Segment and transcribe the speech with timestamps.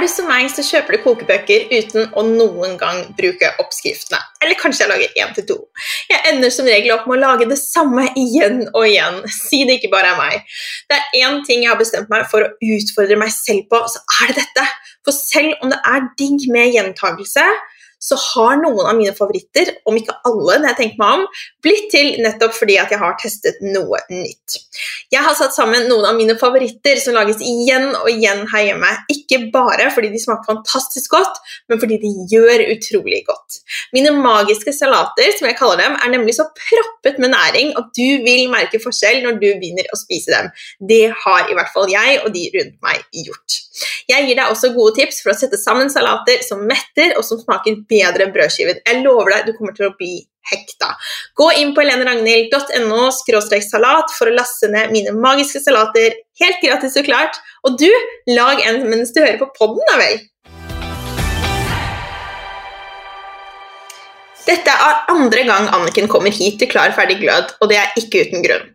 [0.00, 4.16] Er du som meg, så kjøper du kokebøker uten å noen gang bruke oppskriftene.
[4.40, 5.56] Eller kanskje jeg lager én til to.
[6.08, 9.18] Jeg ender som regel opp med å lage det samme igjen og igjen.
[9.34, 10.54] Si det ikke bare er meg.
[10.88, 14.00] Det er én ting jeg har bestemt meg for å utfordre meg selv på, så
[14.22, 14.64] er det dette.
[15.04, 17.44] For selv om det er digg med gjentagelse,
[18.00, 21.24] så har noen av mine favoritter, om ikke alle, når jeg tenker meg om,
[21.64, 24.56] blitt til nettopp fordi at jeg har testet noe nytt.
[25.12, 28.92] Jeg har satt sammen noen av mine favoritter som lages igjen og igjen her hjemme.
[29.12, 33.60] Ikke bare fordi de smaker fantastisk godt, men fordi de gjør utrolig godt.
[33.96, 38.24] Mine magiske salater, som jeg kaller dem, er nemlig så proppet med næring at du
[38.24, 40.52] vil merke forskjell når du begynner å spise dem.
[40.80, 43.60] Det har i hvert fall jeg og de rundt meg gjort.
[44.10, 47.40] Jeg gir deg også gode tips for å sette sammen salater som metter og som
[47.40, 48.82] smaker bedre enn brødskiven.
[48.86, 50.18] Jeg lover deg, du kommer til å bli
[50.50, 50.94] hekta.
[51.38, 57.06] Gå inn på heleneragnhild.no salat for å laste ned mine magiske salater helt gratis og
[57.08, 57.38] klart.
[57.66, 57.90] Og du,
[58.32, 60.20] lag en mens du hører på podden, da vel.
[64.46, 68.24] Dette er andre gang Anniken kommer hit til Klar, ferdig, glød, og det er ikke
[68.26, 68.68] uten grunn.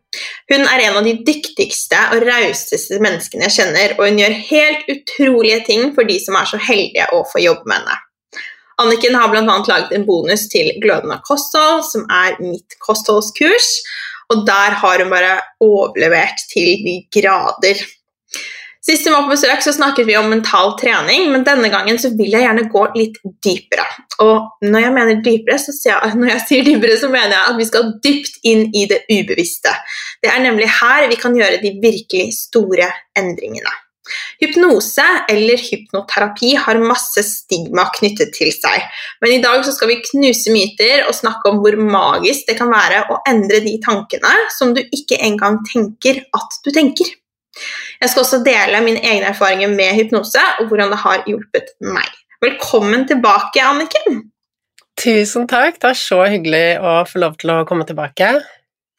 [0.52, 4.92] Hun er en av de dyktigste og rauseste menneskene jeg kjenner, og hun gjør helt
[4.94, 8.02] utrolige ting for de som er så heldige å få jobbe med henne.
[8.84, 9.44] Anniken har bl.a.
[9.70, 13.70] laget en bonus til Glødende kosthold, som er mitt kostholdskurs,
[14.34, 17.80] og der har hun bare overlevert til de grader.
[18.86, 22.11] Sist hun var på besøk, så snakket vi om mental trening, men denne gangen så
[22.14, 23.86] vil jeg gjerne gå litt dypere.
[24.22, 27.53] Og når jeg mener dypere, så sier jeg, når jeg sier dypere, så mener jeg
[27.53, 29.73] at vi skal dypt inn i det ubevisste.
[30.22, 33.73] Det er nemlig her vi kan gjøre de virkelig store endringene.
[34.38, 38.86] Hypnose eller hypnoterapi har masse stigma knyttet til seg,
[39.23, 43.08] men i dag skal vi knuse myter og snakke om hvor magisk det kan være
[43.09, 47.09] å endre de tankene som du ikke engang tenker at du tenker.
[48.02, 52.09] Jeg skal også dele mine egne erfaringer med hypnose og hvordan det har hjulpet meg.
[52.44, 54.25] Velkommen tilbake, Anniken.
[55.00, 55.80] Tusen takk.
[55.81, 58.34] Det er så hyggelig å få lov til å komme tilbake.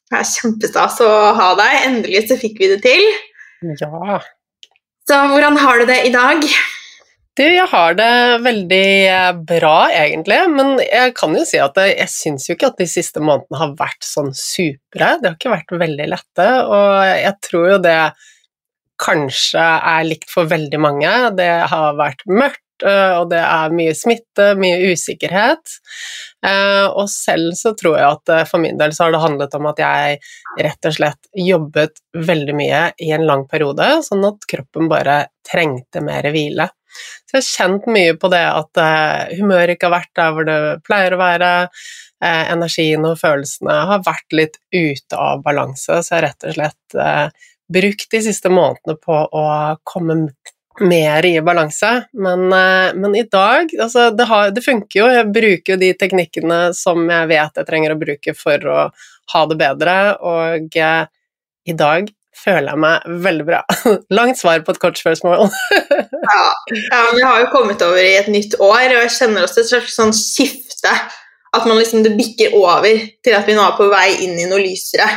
[0.07, 1.77] Det er kjempestas å ha deg.
[1.89, 3.05] Endelig så fikk vi det til.
[3.81, 4.21] Ja.
[5.07, 6.43] Så hvordan har du det i dag?
[7.37, 8.13] Du, jeg har det
[8.47, 12.79] veldig eh, bra, egentlig, men jeg kan jo si at jeg syns jo ikke at
[12.81, 15.11] de siste månedene har vært sånn supre.
[15.21, 17.99] Det har ikke vært veldig lette, og jeg tror jo det
[19.03, 21.11] kanskje er likt for veldig mange.
[21.39, 25.77] Det har vært mørkt, og det er mye smitte, mye usikkerhet.
[26.93, 29.81] Og selv så tror jeg at for min del så har det handlet om at
[29.81, 30.19] jeg
[30.61, 36.05] rett og slett jobbet veldig mye i en lang periode, sånn at kroppen bare trengte
[36.05, 36.69] mer hvile.
[36.97, 38.83] Så jeg har kjent mye på det at
[39.37, 41.53] humøret ikke har vært der hvor det pleier å være.
[42.25, 46.97] energien og følelsene har vært litt ute av balanse, så jeg rett og slett
[47.73, 49.47] brukt de siste månedene på å
[49.87, 50.19] komme
[50.81, 55.07] mer i balanse, men, eh, men i dag altså det, har, det, funker jo.
[55.09, 58.79] Jeg bruker jo de teknikkene som jeg vet jeg trenger å bruke for å
[59.33, 61.09] ha det bedre, og eh,
[61.67, 63.63] i dag føler jeg meg veldig bra.
[64.19, 65.47] Langt svar på et kort spørsmål.
[66.31, 66.43] ja,
[66.77, 69.71] ja, vi har jo kommet over i et nytt år, og jeg kjenner også et
[69.73, 70.93] slags sånn skifte.
[71.57, 74.49] At man liksom, det bikker over til at vi nå er på vei inn i
[74.51, 75.09] noe lysere.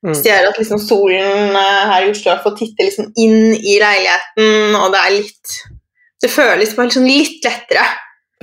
[0.00, 0.14] Mm.
[0.16, 4.94] Ser at liksom solen eh, her i Oslo får titte liksom inn i leiligheten, og
[4.94, 5.58] det er litt
[6.20, 7.84] Det føles bare liksom litt lettere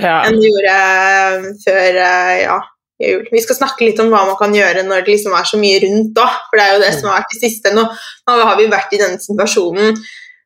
[0.01, 0.19] ja.
[0.25, 2.57] enn det gjorde eh, før uh, ja,
[3.01, 3.25] jul.
[3.34, 5.81] Vi skal snakke litt om hva man kan gjøre når det liksom er så mye
[5.85, 7.00] rundt òg, for det er jo det mm.
[7.00, 7.73] som har vært det siste.
[7.73, 7.85] Nå,
[8.29, 9.97] nå har vi vært i denne situasjonen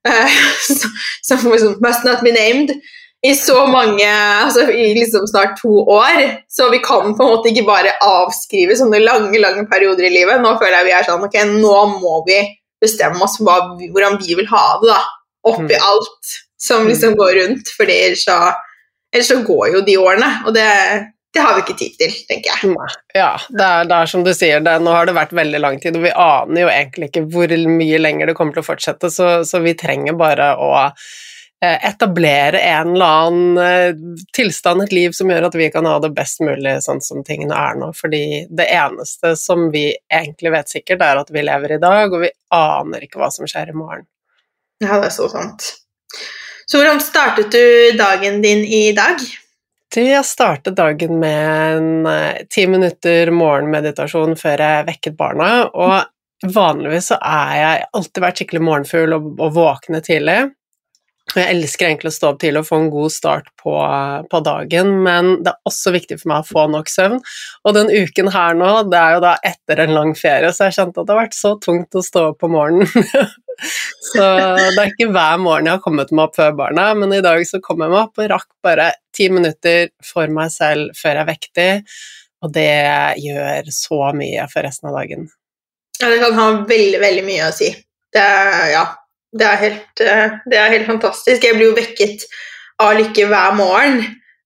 [0.07, 0.39] uh,
[1.27, 2.75] som liksom must not be named
[3.21, 4.07] i så mange
[4.41, 6.23] altså i liksom snart to år.
[6.49, 10.41] Så vi kan på en måte ikke bare avskrive sånne lange lange perioder i livet.
[10.41, 12.41] Nå føler jeg vi er sånn Ok, nå må vi
[12.81, 14.89] bestemme oss for hvordan vi vil ha det.
[14.89, 14.99] da,
[15.51, 15.87] Oppi mm.
[15.91, 17.73] alt som liksom går rundt.
[17.77, 18.41] For ellers så,
[19.13, 20.33] ellers så går jo de årene.
[20.49, 20.67] Og det,
[21.37, 22.75] det har vi ikke tid til, tenker jeg.
[23.13, 25.77] Ja, det er, det er som du sier, det, nå har det vært veldig lang
[25.83, 29.13] tid, og vi aner jo egentlig ikke hvor mye lenger det kommer til å fortsette,
[29.13, 30.71] så, så vi trenger bare å
[31.61, 33.95] etablere en eller annen eh,
[34.33, 37.53] tilstand, et liv som gjør at vi kan ha det best mulig sånn som tingene
[37.53, 37.91] er nå.
[37.97, 42.25] Fordi det eneste som vi egentlig vet sikkert, er at vi lever i dag, og
[42.25, 44.07] vi aner ikke hva som skjer i morgen.
[44.81, 45.67] Ja, det er så sant.
[46.65, 49.21] Så hvordan startet du dagen din i dag?
[49.91, 55.51] Jeg startet dagen med en eh, ti minutter morgenmeditasjon før jeg vekket barna.
[55.75, 60.39] Og vanligvis så er jeg alltid vært skikkelig morgenfugl og, og våkne tidlig.
[61.31, 63.73] Jeg elsker egentlig å stå opp tidlig og få en god start på,
[64.31, 67.21] på, dagen, men det er også viktig for meg å få nok søvn.
[67.63, 70.79] Og den uken her nå, det er jo da etter en lang ferie, så jeg
[70.79, 72.89] kjente at det har vært så tungt å stå opp på morgenen.
[74.11, 74.25] så
[74.75, 77.45] det er ikke hver morgen jeg har kommet meg opp før barna, men i dag
[77.47, 81.23] så kom jeg meg opp og rakk bare ti minutter for meg selv før jeg
[81.23, 81.69] er vektig,
[82.43, 82.71] og det
[83.23, 85.29] gjør så mye for resten av dagen.
[86.01, 87.69] Ja, det kan ha veldig, veldig mye å si.
[88.11, 88.27] Det
[88.73, 88.83] ja,
[89.31, 91.43] det er, helt, eh, det er helt fantastisk.
[91.45, 92.25] Jeg blir jo vekket
[92.81, 94.01] av lykke hver morgen,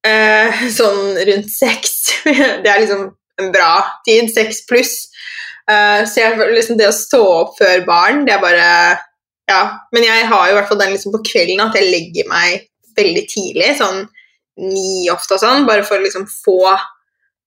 [0.06, 1.96] eh, sånn rundt seks.
[2.64, 3.08] Det er liksom
[3.42, 3.72] en bra
[4.06, 4.94] tid, seks pluss.
[5.70, 8.70] Eh, så jeg, liksom, det å stå opp før barn, det er bare
[9.46, 9.78] Ja.
[9.94, 12.64] Men jeg har jo i hvert fall den liksom på kvelden at jeg legger meg
[12.98, 14.08] veldig tidlig, sånn
[14.58, 16.74] ni ofte og sånn, bare for å liksom få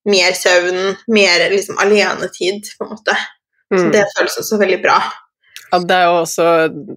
[0.09, 3.17] mer søvn, mer liksom alenetid, på en måte.
[3.73, 3.91] Så mm.
[3.97, 4.99] det føles også veldig bra.
[5.69, 6.47] Ja, det er jo også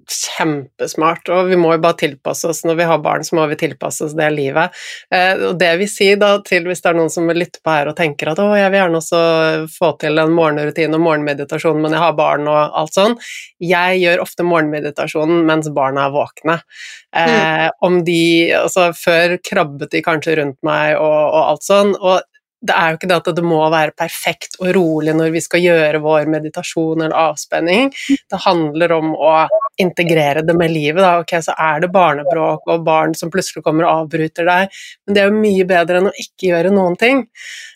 [0.08, 2.62] kjempesmart, og vi må jo bare tilpasse oss.
[2.68, 4.78] Når vi har barn, så må vi tilpasse oss det livet.
[5.12, 7.74] Eh, og det vil si da til hvis det er noen som vil lytte på
[7.74, 9.22] her og tenker at å, jeg vil gjerne også
[9.76, 13.18] få til en morgenrutine og morgenmeditasjon, men jeg har barn og alt sånn.
[13.62, 16.60] Jeg gjør ofte morgenmeditasjonen mens barna er våkne.
[17.12, 17.80] Eh, mm.
[17.88, 18.20] Om de
[18.62, 22.22] Altså, før krabbet de kanskje rundt meg og, og alt sånn, og
[22.62, 25.64] det er jo ikke det at det må være perfekt og rolig når vi skal
[25.64, 27.90] gjøre vår meditasjon eller avspenning.
[28.30, 29.34] Det handler om å
[29.82, 31.02] integrere det med livet.
[31.02, 31.16] Da.
[31.24, 35.24] Ok, så er det barnebråk og barn som plutselig kommer og avbryter deg, men det
[35.24, 37.26] er jo mye bedre enn å ikke gjøre noen ting.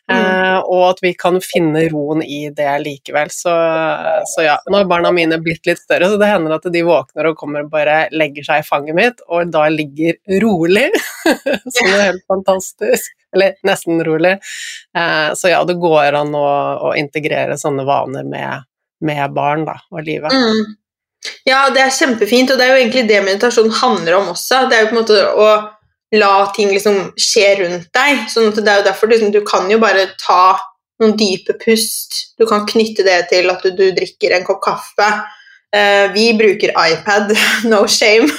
[0.06, 0.18] Mm.
[0.20, 3.32] Eh, og at vi kan finne roen i det likevel.
[3.34, 3.54] Så,
[4.36, 7.32] så, ja, nå har barna mine blitt litt større, så det hender at de våkner
[7.32, 10.92] og kommer og bare legger seg i fanget mitt, og da ligger rolig.
[11.74, 14.38] det er helt fantastisk eller nesten rolig.
[14.98, 16.48] Eh, så ja, det går an å,
[16.90, 18.66] å integrere sånne vaner med,
[19.06, 20.32] med barn da, og livet.
[20.32, 20.76] Mm.
[21.46, 24.66] Ja, det er kjempefint, og det er jo egentlig det meditasjon handler om også.
[24.70, 25.50] Det er jo på en måte å
[26.16, 28.26] la ting liksom skje rundt deg.
[28.32, 30.56] sånn at det er jo derfor liksom, Du kan jo bare ta
[31.02, 32.36] noen dype pust.
[32.40, 35.10] Du kan knytte det til at du, du drikker en kopp kaffe.
[35.76, 37.34] Uh, vi bruker iPad,
[37.72, 38.30] no shame.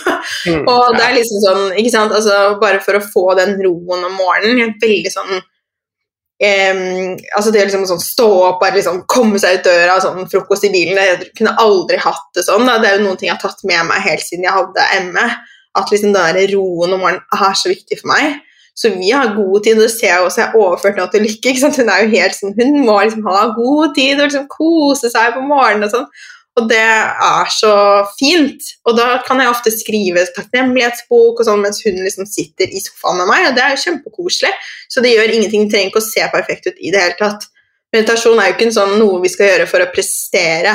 [0.47, 4.07] Mm, og det er liksom sånn, ikke sant, altså Bare for å få den roen
[4.09, 4.73] om morgenen.
[4.81, 9.69] Veldig sånn um, altså Det å liksom sånn stå opp, bare liksom komme seg ut
[9.69, 12.65] døra, sånn frokost i bilen Jeg kunne aldri hatt det sånn.
[12.69, 12.79] Da.
[12.81, 15.29] Det er jo noen ting jeg har tatt med meg helt siden jeg hadde ME.
[15.77, 18.41] At liksom den der roen om morgenen er så viktig for meg.
[18.77, 20.41] Så vi har god tid, og det ser jeg også.
[20.41, 21.53] Jeg har overført nå til Lykke.
[21.63, 25.37] Hun er jo helt sånn, hun må liksom ha god tid og liksom kose seg
[25.37, 26.11] på morgenen og sånn.
[26.57, 27.73] Og det er så
[28.17, 28.71] fint.
[28.89, 33.29] Og da kan jeg ofte skrive takknemlighetsbok sånn mens hun liksom sitter i sofaen med
[33.29, 34.53] meg, og det er jo kjempekoselig.
[34.89, 37.45] Så det gjør ingenting, trenger ikke å se perfekt ut i det hele tatt.
[37.93, 40.75] Meditasjon er jo ikke sånn noe vi skal gjøre for å prestere.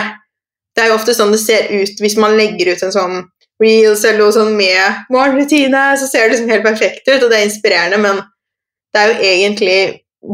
[0.71, 3.17] Det er jo ofte sånn det ser ut hvis man legger ut en sånn
[3.61, 7.41] reels eller noe sånn med morgenrutine, så ser det liksom helt perfekt ut, og det
[7.41, 8.21] er inspirerende, men
[8.93, 9.77] det er jo egentlig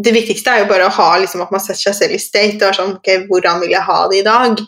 [0.04, 2.60] det viktigste er jo bare å ha liksom, at man setter seg selv i state.
[2.60, 4.64] og er sånn, ok, Hvordan vil jeg ha det i dag?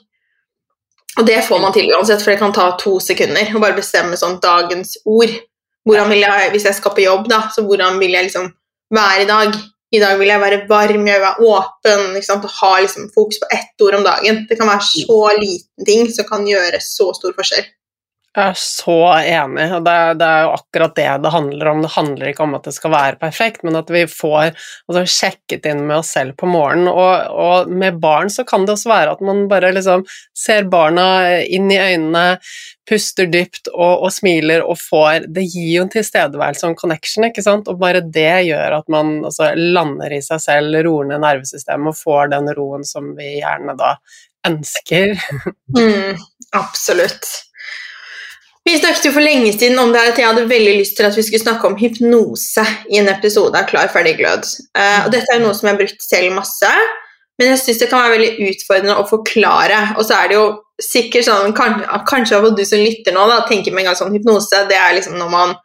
[1.19, 4.15] Og det får man til uansett, for det kan ta to sekunder å bare bestemme
[4.19, 5.33] sånn dagens ord.
[5.89, 8.47] Jeg, Hvis jeg skal på jobb, da, så hvordan vil jeg liksom
[8.93, 9.57] være i dag?
[9.91, 13.49] I dag vil jeg være varm, jeg vil være åpen, liksom, ha liksom fokus på
[13.51, 14.43] ett ord om dagen.
[14.47, 17.65] Det kan være så liten ting som kan gjøre så stor forskjell.
[18.37, 21.79] Jeg er så enig, og det, det, er jo akkurat det det handler om.
[21.81, 25.65] Det handler ikke om at det skal være perfekt, men at vi får altså, sjekket
[25.65, 26.91] inn med oss selv på morgenen.
[26.91, 30.05] Og, og, med barn så kan det også være at man bare liksom
[30.37, 31.07] ser barna
[31.41, 32.37] inn i øynene,
[32.89, 37.27] puster dypt og, og smiler og får Det gir jo en tilstedeværelse og en connection,
[37.31, 41.25] ikke sant, og bare det gjør at man altså, lander i seg selv, roer ned
[41.25, 43.95] nervesystemet og får den roen som vi gjerne da
[44.47, 45.17] ønsker.
[45.73, 46.17] Mm,
[46.53, 47.48] absolutt.
[48.69, 51.15] Vi snakket jo for lenge siden om det at jeg hadde veldig lyst til at
[51.17, 52.61] vi skulle snakke om hypnose
[52.93, 54.45] i en episode av Klar, ferdig, glød.
[54.77, 56.69] Uh, og dette er jo noe som jeg har brukt selv masse,
[57.39, 59.79] men jeg syns det kan være veldig utfordrende å forklare.
[59.97, 60.45] Og så er det jo
[60.85, 64.61] sikkert sånn kan, Kanskje du som lytter nå da, tenker med en gang sånn hypnose,
[64.69, 65.57] det er liksom når man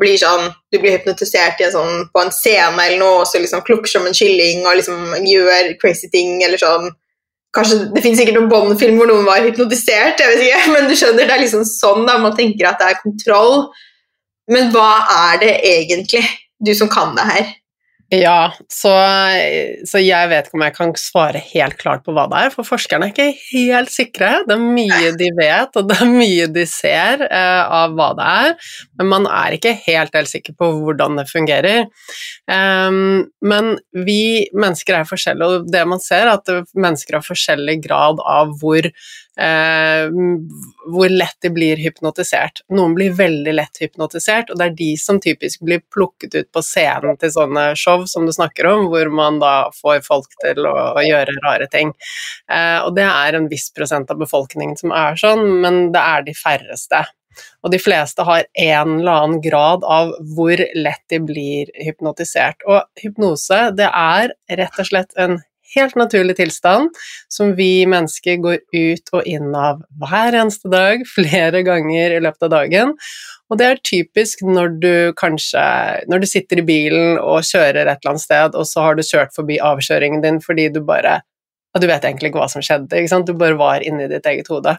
[0.00, 3.64] blir sånn, du blir hypnotisert en sånn, på en scene eller noe, og så liksom
[3.68, 6.88] klukker som en kylling og liksom gjør crazy ting eller sånn
[7.56, 10.96] Kanskje Det finnes sikkert noen Bond-film hvor noen var hypnotisert, jeg vet ikke, men du
[10.98, 13.68] skjønner, det er liksom sånn da, man tenker at det er kontroll.
[14.52, 14.90] Men hva
[15.30, 16.22] er det egentlig,
[16.62, 17.48] du som kan det her?
[18.14, 18.92] Ja, så,
[19.82, 22.68] så, jeg vet ikke om jeg kan svare helt klart på hva det er, for
[22.68, 24.28] forskerne er ikke helt sikre.
[24.46, 28.28] Det er mye de vet, og det er mye de ser eh, av hva det
[28.46, 28.70] er,
[29.00, 31.90] men man er ikke helt, helt sikker på hvordan det fungerer.
[32.46, 33.74] Um, men
[34.06, 38.54] vi mennesker er forskjellige, og det man ser, er at mennesker har forskjellig grad av
[38.62, 38.86] hvor
[39.40, 40.06] eh,
[40.92, 42.62] hvor lett de blir hypnotisert.
[42.72, 46.62] Noen blir veldig lett hypnotisert, og det er de som typisk blir plukket ut på
[46.64, 50.76] scenen til sånne show som du snakker om, hvor man da får folk til å,
[51.06, 51.92] gjøre rare ting.
[52.50, 56.26] Eh, og det er en viss prosent av befolkningen som er sånn, men det er
[56.26, 57.04] de færreste.
[57.64, 62.64] Og de fleste har en eller annen grad av hvor lett de blir hypnotisert.
[62.64, 65.38] Og hypnose, det er rett og slett en
[65.76, 66.90] helt naturlig tilstand
[67.32, 72.48] som vi mennesker går ut og inn av hver eneste dag, flere ganger i løpet
[72.48, 72.96] av dagen.
[73.46, 75.62] Og det er typisk når du kanskje
[76.10, 79.06] Når du sitter i bilen og kjører et eller annet sted, og så har du
[79.06, 81.20] kjørt forbi avkjøringen din fordi du bare
[81.76, 84.78] og du vet egentlig ikke hva som skjedde, du bare var inni ditt eget hode.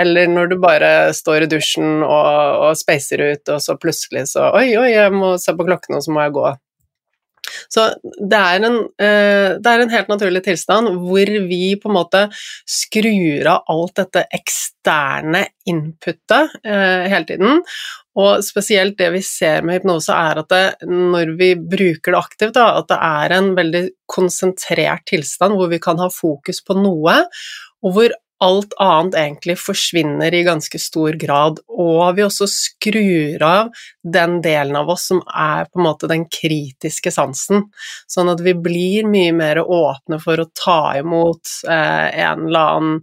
[0.00, 2.28] Eller når du bare står i dusjen og,
[2.64, 6.06] og spacer ut, og så plutselig så Oi, oi, jeg må se på klokken, og
[6.06, 6.46] så må jeg gå.
[7.68, 11.96] Så det er, en, eh, det er en helt naturlig tilstand hvor vi på en
[11.96, 12.22] måte
[12.68, 17.62] skrur av alt dette eksterne inputet eh, hele tiden.
[18.14, 22.54] Og spesielt det vi ser med hypnose, er at det, når vi bruker det aktivt,
[22.58, 27.24] da, at det er en veldig konsentrert tilstand hvor vi kan ha fokus på noe,
[27.84, 33.70] og hvor alt annet egentlig forsvinner i ganske stor grad, og vi også skrur av
[34.02, 37.68] den delen av oss som er på en måte den kritiske sansen,
[38.10, 43.00] sånn at vi blir mye mer åpne for å ta imot eh, en eller annen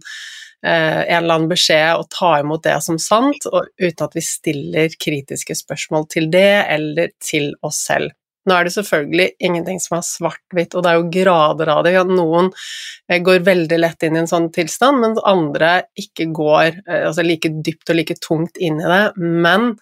[0.64, 4.98] eh, en eller annen beskjed og ta imot det som sant, uten at vi stiller
[5.00, 8.12] kritiske spørsmål til det eller til oss selv.
[8.48, 11.94] Nå er det selvfølgelig ingenting som er svart-hvitt, og det er jo grader av det.
[12.10, 17.06] Noen eh, går veldig lett inn i en sånn tilstand, mens andre ikke går eh,
[17.06, 19.04] altså like dypt og like tungt inn i det.
[19.18, 19.76] Men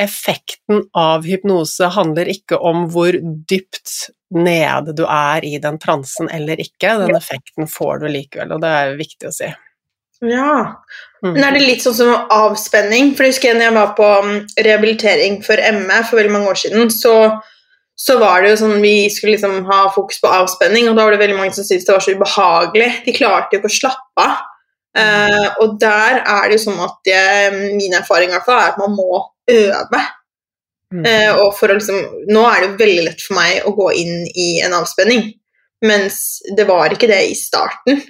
[0.00, 3.16] effekten av hypnose handler ikke om hvor
[3.48, 6.96] dypt nede du er i den transen eller ikke.
[7.06, 9.52] Den effekten får du likevel, og det er viktig å si.
[10.22, 10.82] Ja.
[11.24, 11.32] Mm.
[11.32, 13.12] Men er det litt sånn som avspenning?
[13.16, 14.36] For jeg husker når jeg var på mm,
[14.68, 17.14] rehabilitering for ME for veldig mange år siden, så
[18.02, 21.14] så var det jo sånn vi skulle liksom ha fokus på avspenning, og da var
[21.14, 22.88] det veldig mange som syntes det var så ubehagelig.
[23.04, 24.40] De klarte jo ikke å slappe av.
[24.92, 28.72] Uh, og der er det jo sånn at jeg, min erfaring i hvert fall er
[28.72, 29.22] at man må
[29.54, 30.02] øve.
[30.92, 33.86] Uh, og for å liksom, nå er det jo veldig lett for meg å gå
[34.02, 35.30] inn i en avspenning,
[35.86, 36.18] mens
[36.58, 38.02] det var ikke det i starten.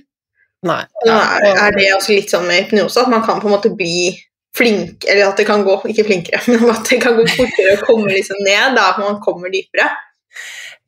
[0.67, 0.83] Nei.
[1.05, 3.71] Nå er, er det også litt sånn med hypnose at man kan på en måte
[3.77, 4.15] bli
[4.57, 7.85] flink, eller at det kan gå ikke flinkere, men at det kan gå fortere å
[7.87, 9.91] komme liksom ned da man kommer dypere.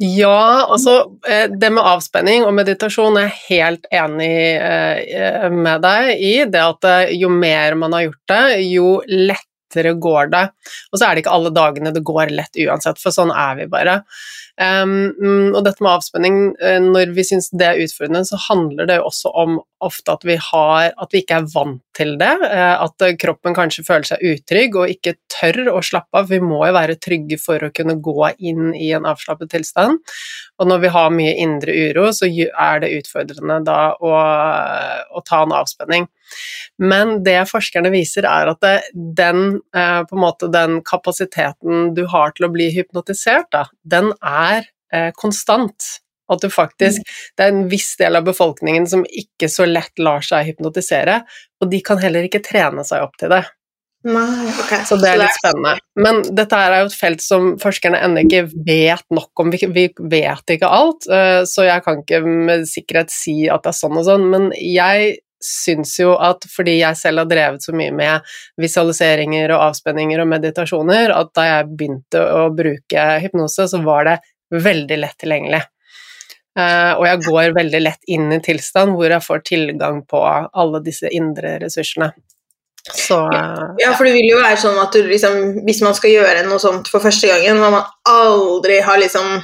[0.02, 6.08] Ja, altså eh, det med avspenning og meditasjon er jeg helt enig eh, med deg
[6.18, 6.32] i.
[6.50, 10.42] Det at eh, jo mer man har gjort det, jo lettere går det.
[10.90, 13.68] Og så er det ikke alle dagene det går lett uansett, for sånn er vi
[13.70, 14.00] bare.
[14.54, 19.00] Um, og dette med avspenning, uh, når vi syns det er utfordrende, så handler det
[19.00, 22.30] jo også om ofte at vi, har, at vi ikke er vant til det.
[22.44, 26.30] Uh, at kroppen kanskje føler seg utrygg og ikke tør å slappe av.
[26.30, 29.98] Vi må jo være trygge for å kunne gå inn i en avslappet tilstand.
[30.62, 35.42] Og når vi har mye indre uro, så er det utfordrende da å, å ta
[35.42, 36.06] en avspenning.
[36.82, 42.34] Men det forskerne viser, er at det, den, på en måte, den kapasiteten du har
[42.34, 44.64] til å bli hypnotisert, da, den er er
[44.94, 45.90] eh, konstant.
[46.32, 47.16] At du faktisk mm.
[47.36, 51.20] Det er en viss del av befolkningen som ikke så lett lar seg hypnotisere,
[51.60, 53.42] og de kan heller ikke trene seg opp til det.
[54.04, 54.82] Nei, okay.
[54.84, 55.78] Så det er litt spennende.
[55.96, 59.52] Men dette er jo et felt som forskerne ennå ikke vet nok om.
[59.52, 63.78] Vi vet ikke alt, eh, så jeg kan ikke med sikkerhet si at det er
[63.80, 67.92] sånn og sånn, men jeg syns jo at fordi jeg selv har drevet så mye
[67.94, 74.08] med visualiseringer og avspenninger og meditasjoner, at da jeg begynte å bruke hypnose, så var
[74.08, 74.18] det
[74.64, 75.62] veldig lett tilgjengelig.
[76.54, 80.80] Uh, og jeg går veldig lett inn i tilstand hvor jeg får tilgang på alle
[80.84, 82.12] disse indre ressursene.
[82.84, 86.12] Så, uh, ja, for det vil jo være sånn at du, liksom, hvis man skal
[86.12, 89.40] gjøre noe sånt for første gangen, hvor man aldri har liksom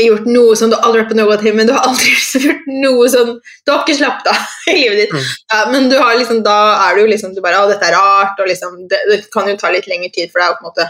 [0.00, 2.14] gjort noe som du aldri har vært på noe til, men du har aldri
[2.46, 5.12] gjort noe sånn Du har ikke slappet av i livet ditt.
[5.12, 5.28] Mm.
[5.52, 6.56] Ja, men du har liksom, da
[6.86, 9.50] er du jo liksom du bare Å, dette er rart, og liksom det, det, kan
[9.50, 10.88] jo ta litt lengre tid, for er jo på en måte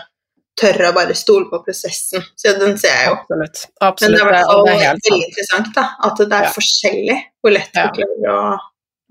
[0.62, 2.22] tørre å bare stole på prosessen.
[2.38, 3.14] Så den ser jeg jo.
[3.18, 3.62] Absolutt.
[3.80, 4.02] Absolutt.
[4.02, 6.52] Men det er i hvert fall veldig interessant da, at det er ja.
[6.58, 7.88] forskjellig hvor lett ja.
[7.88, 8.42] du klarer å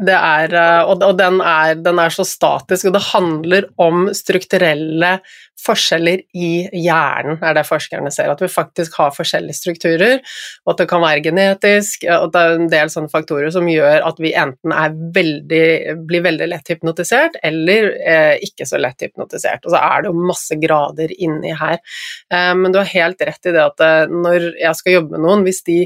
[0.10, 5.20] er, eh, og den er, den er, så statisk, og det handler om strukturelle
[5.62, 8.32] forskjeller i hjernen, er det forskerne ser.
[8.34, 10.22] At vi faktisk har forskjellige strukturer,
[10.66, 14.08] og at det kan være genetisk, og det er en del sånne faktorer som gjør
[14.08, 14.74] at vi enten
[15.14, 19.68] veldig, blir veldig lett hypnotisert, eller eh, ikke så lett hypnotisert.
[19.68, 21.78] Og så er det jo masse grader inni her.
[22.34, 25.26] Eh, men du har helt rett i det at eh, når jeg skal jobbe med
[25.28, 25.82] noen, hvis de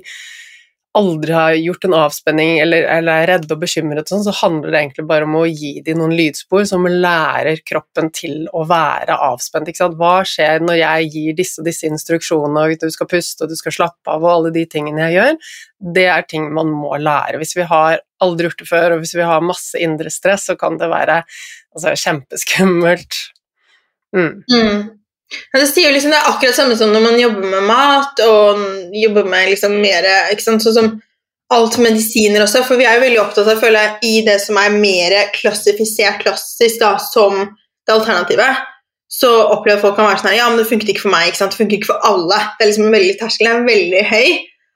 [0.96, 4.82] aldri har gjort en avspenning eller, eller er redde og bekymret, sånn, så handler det
[4.82, 9.72] egentlig bare om å gi dem noen lydspor som lærer kroppen til å være avspent.
[10.00, 13.60] Hva skjer når jeg gir disse og disse instruksjonene, og du skal puste og du
[13.60, 15.40] skal slappe av og alle de tingene jeg gjør?
[15.96, 17.40] Det er ting man må lære.
[17.42, 20.56] Hvis vi har aldri gjort det før, og hvis vi har masse indre stress, så
[20.60, 21.22] kan det være
[21.76, 23.20] altså, kjempeskummelt.
[24.16, 24.46] Mm.
[24.48, 24.86] Mm.
[25.26, 28.62] Det, liksom, det er akkurat samme som når man jobber med mat og
[28.94, 30.06] jobber med liksom mer
[30.38, 30.92] Sånn som
[31.54, 34.58] alt medisiner også, for vi er jo veldig opptatt av å føle i det som
[34.58, 37.38] er mer klassifisert klassisk da, som
[37.86, 38.64] det alternativet,
[39.12, 41.36] så opplever folk kan være sånn Ja, men det funket ikke for meg.
[41.38, 42.40] Det funker ikke for alle.
[42.58, 44.32] Det er liksom veldig Terskelen er veldig høy.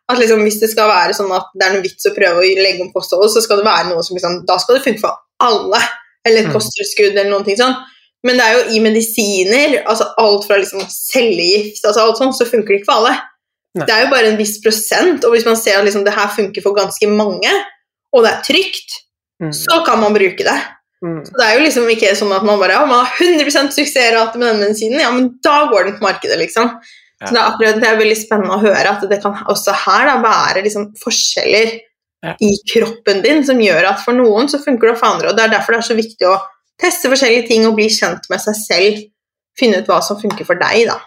[0.10, 2.52] At liksom, Hvis det skal være sånn at det er noe vits å prøve å
[2.62, 5.18] legge om kostholdet, så skal det være noe som liksom, da skal det funke for
[5.46, 5.82] alle.
[6.26, 6.56] Eller et mm.
[6.56, 7.82] kosttilskudd eller ting sånt.
[8.28, 12.48] Men det er jo i medisiner, altså alt fra liksom cellegift altså alt sånt, så
[12.50, 13.14] funker det ikke for alle.
[13.78, 13.86] Nei.
[13.86, 16.32] Det er jo bare en viss prosent, og hvis man ser at liksom det her
[16.36, 17.54] funker for ganske mange,
[18.16, 18.98] og det er trygt,
[19.44, 19.54] mm.
[19.56, 20.58] så kan man bruke det.
[21.06, 21.22] Mm.
[21.26, 24.42] Så Det er jo liksom ikke sånn at man bare ja, man har 100% suksessrate
[24.42, 26.74] med den medisinen, ja, men da går den på markedet, liksom.
[27.20, 27.28] Ja.
[27.28, 30.08] Så det er, akkurat, det er veldig spennende å høre at det kan også her
[30.08, 31.74] da være liksom forskjeller
[32.26, 32.36] ja.
[32.44, 35.46] i kroppen din som gjør at for noen så funker det for andre, og det
[35.46, 36.38] er derfor det er så viktig å
[36.80, 39.06] teste forskjellige ting og bli kjent med seg selv.
[39.60, 41.00] Finne ut hva som funker for deg, da.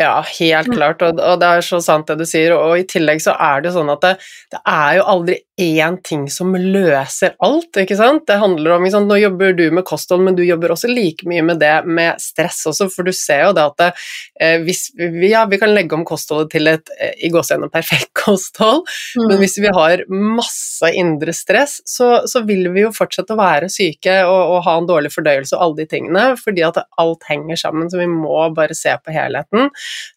[0.00, 2.54] Ja, helt klart, og, og, det er så sant det du sier.
[2.56, 4.12] Og i tillegg så er det jo sånn at det,
[4.54, 8.24] det er jo aldri én ting som løser alt, ikke sant.
[8.26, 11.42] Det handler om liksom, Nå jobber du med kosthold, men du jobber også like mye
[11.44, 13.88] med det med stress også, for du ser jo det at det,
[14.40, 18.12] eh, hvis vi, ja, vi kan legge om kostholdet til et eh, i gåsehudene perfekt
[18.16, 19.26] kosthold, mm.
[19.28, 23.68] men hvis vi har masse indre stress, så, så, vil vi jo fortsette å være
[23.70, 27.60] syke og, og ha en dårlig fordøyelse og alle de tingene, fordi at alt henger
[27.60, 29.68] sammen, så vi må bare se på helheten.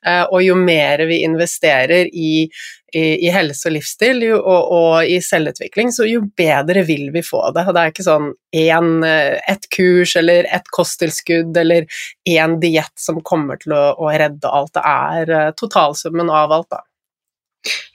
[0.05, 2.45] Eh, og jo mer vi investerer i,
[2.93, 7.23] i, i helse og livsstil jo, og, og, i selvutvikling, så jo bedre vil vi
[7.25, 7.65] få det.
[7.67, 11.87] Og det er ikke sånn én, eh, ett kurs eller ett kosttilskudd eller
[12.29, 14.73] én diett som kommer til å, å, redde alt.
[14.77, 16.83] Det er eh, totalsummen av alt, da.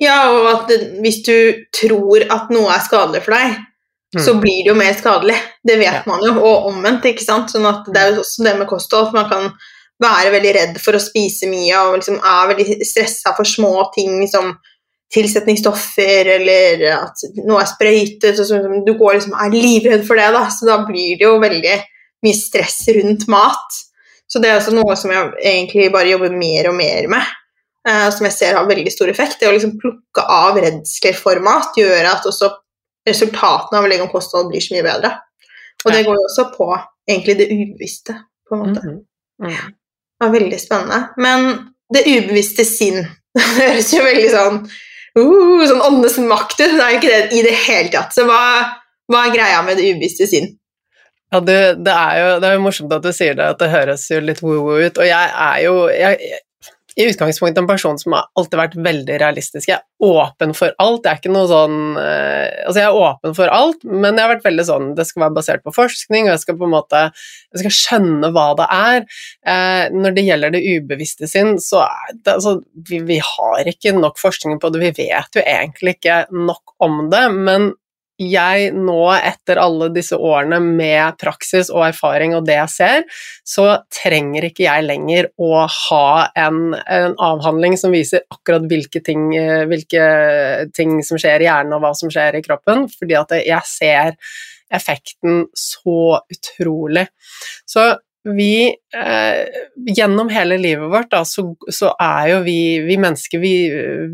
[0.03, 0.73] Ja, og at
[1.03, 1.37] hvis du
[1.77, 3.59] tror at noe er skadelig for deg,
[4.17, 4.23] mm.
[4.25, 5.37] så blir det jo mer skadelig.
[5.67, 6.07] Det vet ja.
[6.11, 7.07] man jo, og omvendt.
[7.11, 7.53] ikke sant?
[7.53, 9.15] Sånn at Det er jo også det med kosthold.
[9.15, 9.53] Man kan
[10.01, 14.23] være veldig redd for å spise mye og liksom er veldig stressa for små ting
[14.31, 14.55] som
[15.11, 18.39] tilsetningsstoffer eller at noe er sprøytet.
[18.39, 21.77] Så du går liksom, er livredd for det, da, så da blir det jo veldig
[22.25, 23.81] mye stress rundt mat.
[24.31, 27.33] Så det er også noe som jeg egentlig bare jobber mer og mer med,
[27.89, 29.41] uh, som jeg ser har veldig stor effekt.
[29.41, 32.53] Det å liksom plukke av redsler for mat gjør at også
[33.09, 35.13] resultatene av å legge om kosthold blir så mye bedre.
[35.81, 36.71] Og det går jo også på
[37.09, 38.15] egentlig det ubevisste,
[38.47, 38.81] på en måte.
[38.85, 39.07] Mm -hmm.
[39.41, 39.73] Mm.
[40.21, 41.01] Det var veldig spennende.
[41.17, 41.51] Men
[41.95, 43.01] det ubevisste sinn
[43.37, 46.75] Det høres jo veldig sånn uh, sånn åndenes makt ut.
[46.77, 48.13] Det er jo ikke det i det hele tatt.
[48.15, 48.41] Så hva,
[49.11, 50.51] hva er greia med det ubevisste sinn?
[51.31, 53.71] Ja, det, det, er jo, det, er jo, morsomt at du sier det, at det
[53.71, 54.99] høres jo litt woo-woo ut.
[54.99, 56.41] Og jeg er jo jeg,
[56.97, 59.69] i utgangspunktet en person som har alltid vært veldig realistisk.
[59.71, 61.05] Jeg er åpen for alt.
[61.05, 64.33] Jeg er ikke noe sånn eh, Altså, jeg er åpen for alt, men jeg har
[64.35, 67.03] vært veldig sånn Det skal være basert på forskning, og jeg skal på en måte
[67.11, 69.05] Jeg skal skjønne hva det er.
[69.55, 73.95] Eh, når det gjelder det ubevisste sin, så er det altså vi, vi har ikke
[73.97, 74.83] nok forskning på det.
[74.85, 77.73] Vi vet jo egentlig ikke nok om det, men
[78.21, 83.07] jeg nå, etter alle disse årene med praksis og erfaring og det jeg ser,
[83.47, 89.31] så trenger ikke jeg lenger å ha en, en avhandling som viser akkurat hvilke ting,
[89.39, 90.05] eh, hvilke
[90.77, 94.15] ting, som skjer i hjernen og hva som skjer i kroppen, fordi at jeg ser
[94.71, 97.09] effekten så utrolig.
[97.67, 97.89] Så
[98.25, 99.47] vi eh,
[99.97, 103.55] Gjennom hele livet vårt da, så, så, er jo vi, vi mennesker vi,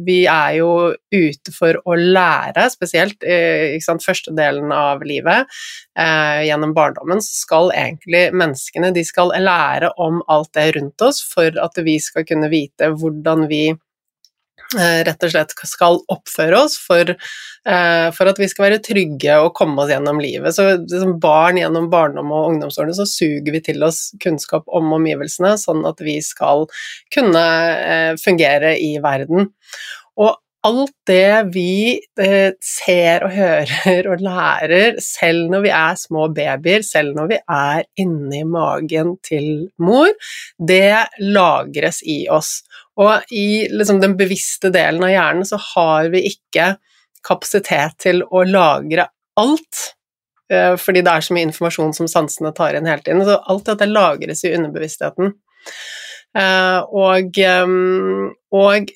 [0.06, 0.70] vi, er jo
[1.10, 5.50] ute for å lære, spesielt eh, første delen av livet.
[5.98, 11.22] Eh, gjennom barndommen så skal egentlig menneskene de skal lære om alt det rundt oss
[11.26, 13.64] for at vi skal kunne vite hvordan vi
[14.74, 19.54] rett og slett skal oppføre oss for, eh, for, at vi skal være trygge og
[19.58, 20.56] komme oss gjennom livet.
[20.56, 25.54] Så som barn gjennom barndom og ungdomsårene så suger vi til oss kunnskap om omgivelsene,
[25.60, 26.66] sånn at vi skal
[27.14, 27.44] kunne
[27.76, 29.52] eh, fungere i verden.
[30.16, 30.34] Og
[30.66, 36.84] alt det vi eh, ser og hører og lærer, selv når vi er små babyer,
[36.86, 40.10] selv når vi er inni magen til mor,
[40.58, 42.58] det lagres i oss.
[43.00, 46.74] Og i liksom, den bevisste delen av hjernen så har vi ikke
[47.26, 49.08] kapasitet til å lagre
[49.40, 49.82] alt.
[50.52, 53.24] Eh, fordi det er så mye informasjon som sansene tar inn hele tiden.
[53.26, 55.34] Så alt dette lagres i underbevisstheten.
[56.36, 58.92] Eh, og, ehm, og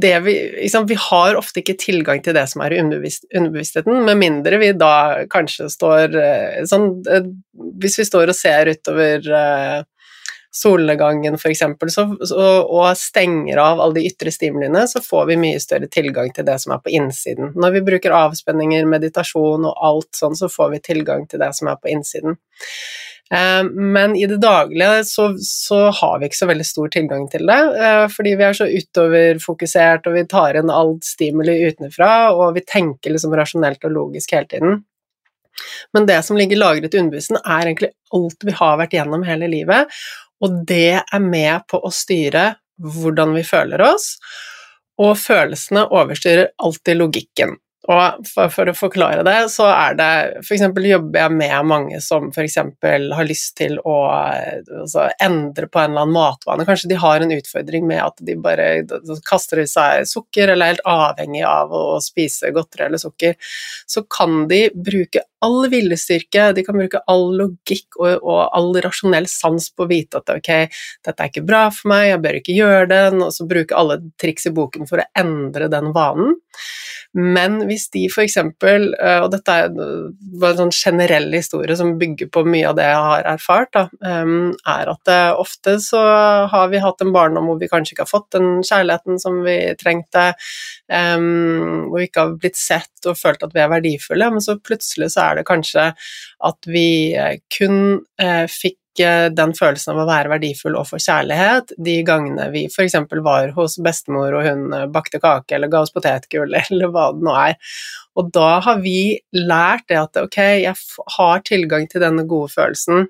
[0.00, 4.20] vi, liksom, vi, har ofte ikke tilgang til det som er i underbevisst, underbevisstheten, med
[4.20, 6.86] mindre vi da kanskje står eh, sånn
[7.82, 9.28] Hvis vi står og ser utover
[10.52, 11.62] solnedgangen f.eks.,
[12.32, 16.58] og stenger av alle de ytre stimuliene, så får vi mye større tilgang til det
[16.60, 17.54] som er på innsiden.
[17.56, 21.72] Når vi bruker avspenninger, meditasjon og alt sånn, så får vi tilgang til det som
[21.72, 22.36] er på innsiden.
[23.32, 27.46] Eh, men i det daglige så, så, har vi ikke så veldig stor tilgang til
[27.48, 32.58] det, eh, fordi vi er så utoverfokusert, og vi tar inn alt stimuli utenfra, og
[32.58, 34.82] vi tenker liksom rasjonelt og logisk hele tiden.
[35.96, 39.48] Men det som ligger lagret i underbevisstheten, er egentlig alt vi har vært gjennom hele
[39.52, 40.02] livet,
[40.42, 42.50] og det er med på å styre
[42.82, 44.16] hvordan vi føler oss,
[45.00, 47.56] og følelsene overstyrer alltid logikken.
[47.90, 50.10] Og for, for, å forklare det, så er det
[50.44, 50.68] f.eks.
[50.86, 52.58] jobber jeg med mange som f.eks.
[52.78, 56.66] har lyst til å altså, endre på en eller annen matvane.
[56.68, 58.68] Kanskje de har en utfordring med at de bare
[59.26, 63.34] kaster i seg sukker, eller er helt avhengig av å spise godteri eller sukker.
[63.90, 69.26] Så kan de bruke all viljestyrke, de kan bruke all logikk og, og, all rasjonell
[69.26, 70.52] sans på å vite at ok,
[71.02, 73.98] dette er ikke bra for meg, jeg bør ikke gjøre det, og så bruke alle
[74.22, 76.36] triks i boken for å endre den vanen.
[77.12, 82.44] Men hvis de f.eks., eh, og dette er en sånn generell historie som bygger på
[82.48, 86.00] mye av det jeg har erfart, da, er at eh, ofte så
[86.52, 89.56] har vi hatt en barndom hvor vi kanskje ikke har fått den kjærligheten som vi
[89.80, 90.30] trengte,
[90.88, 95.12] hvor vi ikke har blitt sett og følt at vi er verdifulle, men så plutselig
[95.14, 95.90] så er det kanskje
[96.48, 96.86] at vi
[97.18, 98.00] eh, kun
[98.50, 102.98] fikk den følelsen av å være verdifull og få kjærlighet de gangene vi f.eks.
[103.24, 107.24] var hos bestemor og hun eh, bakte kake eller ga oss potetgull eller hva det
[107.24, 107.56] nå er.
[108.20, 110.76] Og da har vi lært det at ok, jeg
[111.16, 113.08] har tilgang til denne gode følelsen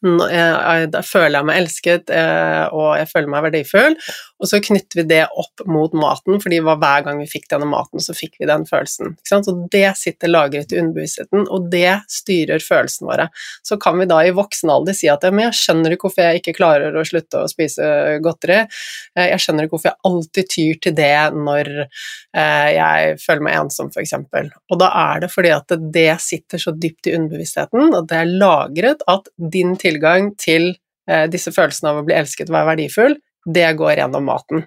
[0.00, 3.96] da føler jeg meg elsket eh, og jeg føler meg verdifull.
[4.40, 8.00] Og så knytter vi det opp mot maten, fordi hver gang vi fikk denne maten,
[8.00, 9.12] så fikk vi den følelsen.
[9.28, 13.28] Så det sitter lagret i underbevisstheten, og det styrer følelsene våre.
[13.66, 16.56] Så kan vi da i voksen alder si at jeg skjønner ikke hvorfor jeg ikke
[16.56, 17.90] klarer å slutte å spise
[18.24, 18.62] godteri.
[19.18, 23.58] Eh, jeg skjønner ikke hvorfor jeg alltid tyr til det når eh, jeg føler meg
[23.60, 24.16] ensom, f.eks.
[24.72, 28.34] Og da er det fordi at det sitter så dypt i underbevisstheten, at det er
[28.40, 30.72] lagret at din tilgang tilgang til
[31.10, 34.64] eh, disse følelsene av å bli elsket og være verdifull, det går gjennom maten.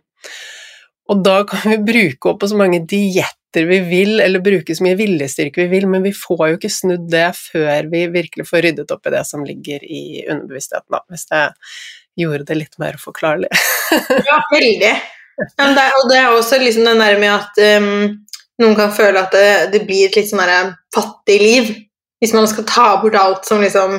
[1.11, 4.85] Og da kan vi bruke opp på så mange dietter vi vil, eller bruke så
[4.85, 8.65] mye viljestyrke vi vil, men vi får jo ikke snudd det før vi virkelig får
[8.65, 12.97] ryddet opp i det som ligger i underbevisstheten, da, hvis jeg gjorde det litt mer
[13.01, 13.51] forklarlig.
[14.29, 14.93] ja, veldig.
[15.57, 18.17] Ja, det, og det er også liksom den der med at um,
[18.61, 21.71] noen kan føle at det, det blir et litt sånn fattig liv
[22.21, 23.97] hvis man skal ta bort alt som liksom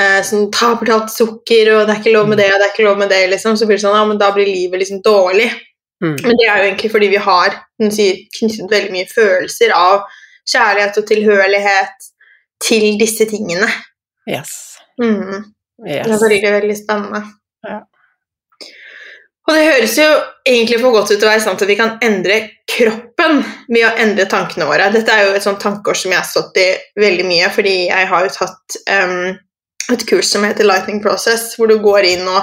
[0.00, 2.68] eh, som tar bort alt sukker, og det er ikke lov med det, og det
[2.68, 4.82] er ikke lov med det, liksom, så blir det sånn ja, men da blir livet
[4.84, 5.50] liksom dårlig.
[6.02, 6.16] Mm.
[6.16, 10.02] Men det er jo egentlig fordi vi har knyttet veldig mye følelser av
[10.50, 12.10] kjærlighet og tilhørighet
[12.62, 13.68] til disse tingene.
[14.30, 14.78] Yes.
[15.02, 15.54] Mm.
[15.86, 16.06] yes.
[16.06, 17.22] Det er veldig, veldig spennende.
[17.66, 17.80] Ja.
[19.42, 20.08] Og det høres jo
[20.46, 22.36] egentlig for godt ut til å være sant at vi kan endre
[22.70, 24.86] kroppen ved å endre tankene våre.
[24.94, 26.68] Dette er jo et sånt tankekors som jeg har stått i
[27.02, 29.32] veldig mye, fordi jeg har jo tatt um,
[29.90, 32.40] et kurs som heter Lightning Process, hvor du går inn og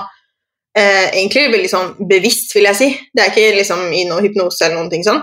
[0.78, 2.90] eh, Egentlig veldig sånn bevisst, vil jeg si.
[3.14, 5.22] Det er ikke liksom i noe hypnose eller noen ting sånn.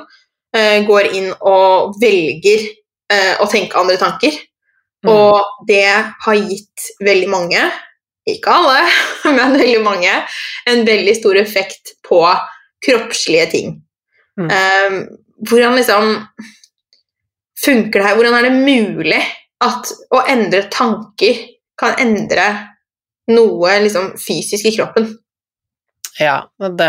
[0.57, 2.67] Eh, går inn og velger
[3.13, 4.37] eh, å tenke andre tanker.
[5.05, 5.13] Mm.
[5.13, 5.87] Og det
[6.25, 7.63] har gitt veldig mange,
[8.27, 8.87] ikke alle,
[9.37, 10.13] men veldig mange,
[10.67, 12.23] en veldig stor effekt på
[12.87, 13.75] kroppslige ting.
[14.41, 14.51] Mm.
[14.51, 14.97] Eh,
[15.47, 16.15] hvordan liksom
[17.65, 18.17] funker det her?
[18.19, 19.23] Hvordan er det mulig
[19.65, 21.45] at å endre tanker
[21.79, 22.47] kan endre
[23.33, 25.11] noe liksom, fysisk i kroppen.
[26.17, 26.85] Ja, det,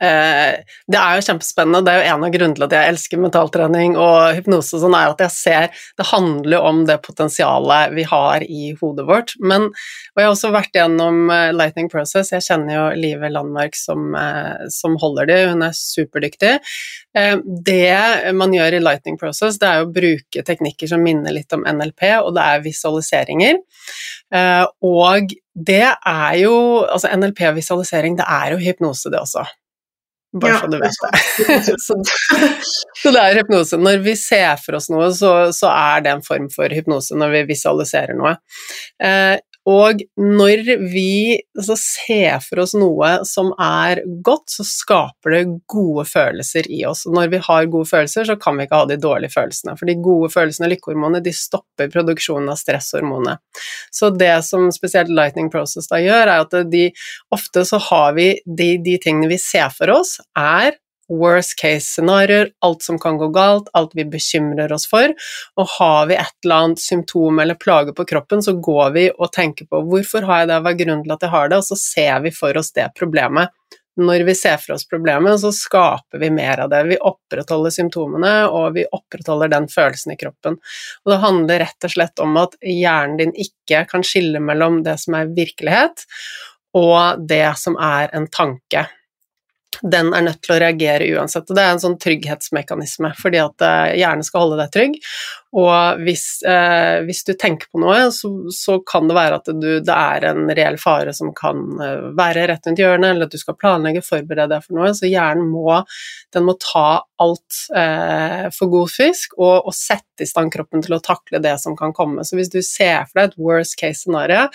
[0.00, 0.52] eh,
[0.88, 1.82] det, er jo kjempespennende.
[1.84, 5.12] Det er jo en av grunnene til at jeg elsker mentaltrening og hypnose, sånn er
[5.12, 9.34] at jeg ser Det handler jo om det potensialet vi har i hodet vårt.
[9.44, 12.32] Men, og jeg har også vært gjennom eh, Lightning Process.
[12.32, 16.56] Jeg kjenner jo Live Landmark som, eh, som holder de, hun er superdyktig.
[17.10, 21.66] Det man gjør i Lightning Process, det er å bruke teknikker som minner litt om
[21.66, 23.58] NLP, og det er visualiseringer.
[24.86, 25.34] Og
[25.66, 26.54] det er jo
[26.86, 29.44] Altså NLP-visualisering, det er jo hypnose, det også.
[30.40, 31.80] Bare Ja, så du vet det.
[31.86, 31.96] så,
[33.02, 33.78] så det er hypnose.
[33.82, 37.34] Når vi ser for oss noe, så, så er det en form for hypnose når
[37.34, 38.36] vi visualiserer noe.
[39.02, 45.42] Eh, og når vi altså, ser for oss noe som er godt, så skaper det
[45.68, 47.04] gode følelser i oss.
[47.04, 49.76] Og når vi har gode følelser, så kan vi ikke ha de dårlige følelsene.
[49.76, 53.44] For de gode følelsene, lykkehormonet, de stopper produksjonen av stresshormonet.
[53.92, 56.86] Så det som spesielt Lightning Process da gjør, er at de
[57.34, 60.79] ofte så har vi de, de tingene vi ser for oss, er
[61.10, 65.14] worst case-scenarioer, alt som kan gå galt, alt vi bekymrer oss for.
[65.58, 69.32] Og har vi et eller annet symptom eller plage på kroppen, så går vi og
[69.34, 71.70] tenker på hvorfor har jeg det, hva er grunnen til at jeg har det, og
[71.70, 73.54] så ser vi for oss det problemet.
[74.00, 76.84] Når vi ser for oss problemet, så skaper vi mer av det.
[76.88, 80.56] Vi opprettholder symptomene, og vi opprettholder den følelsen i kroppen.
[81.04, 84.96] Og det handler rett og slett om at hjernen din ikke kan skille mellom det
[85.02, 86.06] som er virkelighet,
[86.78, 88.86] og det som er en tanke
[89.82, 91.48] den er nødt til å reagere uansett.
[91.48, 94.98] Og det er en sånn trygghetsmekanisme, fordi at eh, hjernen skal holde deg trygg.
[95.50, 99.68] Og hvis, eh, hvis du tenker på noe, så, så kan det være at du,
[99.82, 103.40] det er en reell fare som kan eh, være rett rundt hjørnet, eller at du
[103.40, 104.92] skal planlegge, forberede deg for noe.
[104.94, 105.80] Så hjernen må,
[106.46, 106.86] må ta
[107.24, 111.56] alt eh, for god fisk, og, og, sette i stand kroppen til å takle det
[111.62, 112.22] som kan komme.
[112.26, 114.46] Så hvis du ser for deg et worst case scenario,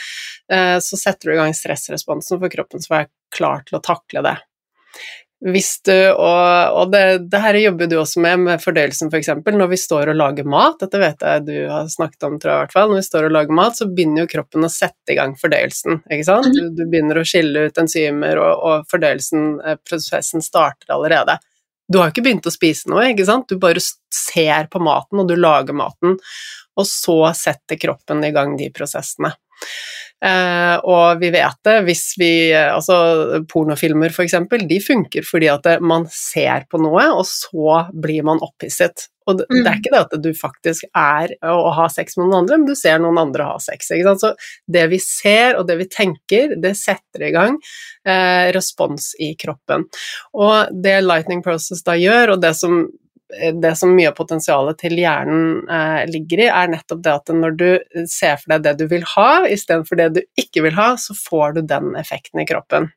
[0.48, 4.24] eh, så setter du i gang stressresponsen for kroppen som er klar til å takle
[4.24, 4.38] det.
[5.46, 9.30] Hvis du, og, og det, det, her jobber du også med, med fordøyelsen f.eks.
[9.46, 12.52] For når vi står og lager mat, dette vet jeg du har snakket om, tror
[12.52, 14.72] jeg i hvert fall, når vi står og lager mat, så begynner jo kroppen å
[14.72, 16.50] sette i gang fordøyelsen, ikke sant?
[16.56, 21.38] Du, du begynner å skille ut enzymer, og, og fordøyelsen, eh, prosessen, starter allerede.
[21.92, 23.50] Du har ikke begynt å spise noe, ikke sant?
[23.50, 26.18] Du bare ser på maten, og du lager maten,
[26.76, 29.36] og så setter kroppen i gang de prosessene.
[30.26, 35.68] Eh, og vi vet det hvis vi Altså pornofilmer, for eksempel, de funker fordi at
[35.84, 39.10] man ser på noe, og så blir man opphisset.
[39.26, 39.62] Og det, mm.
[39.66, 42.76] er ikke det at du faktisk er å ha sex med noen andre, men du
[42.78, 43.90] ser noen andre ha sex.
[43.90, 44.34] Så
[44.72, 47.58] det vi ser og det vi tenker, det setter i gang
[48.08, 49.88] eh, respons i kroppen.
[50.38, 52.86] Og det Lightning Process da gjør, og det som
[53.62, 57.56] det som mye av potensialet til hjernen eh, ligger i, er nettopp det at når
[57.58, 57.70] du
[58.12, 61.58] ser for deg det du vil ha, istedenfor det du ikke vil ha, så får
[61.58, 62.92] du den effekten i kroppen.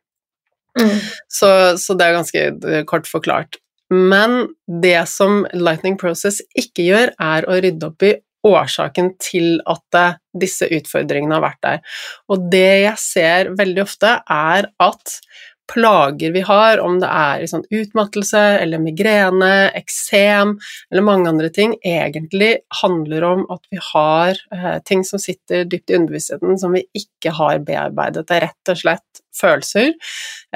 [0.79, 0.99] Mm.
[1.33, 3.59] Så, så, det er ganske eh, kort forklart.
[3.94, 4.48] Men
[4.83, 8.14] det som Lightning Process ikke gjør, er å rydde opp i
[8.46, 12.01] årsaken til at eh, disse utfordringene har vært der.
[12.31, 15.16] Og det jeg ser veldig ofte, er at
[15.68, 20.55] plager vi har, om det er sånn utmattelse eller migrene, eksem
[20.88, 25.92] eller mange andre ting, egentlig handler om at vi har eh, ting som sitter dypt
[25.92, 28.24] i underbevisstheten som vi ikke har bearbeidet.
[28.29, 29.94] Det er rett og slett følelser.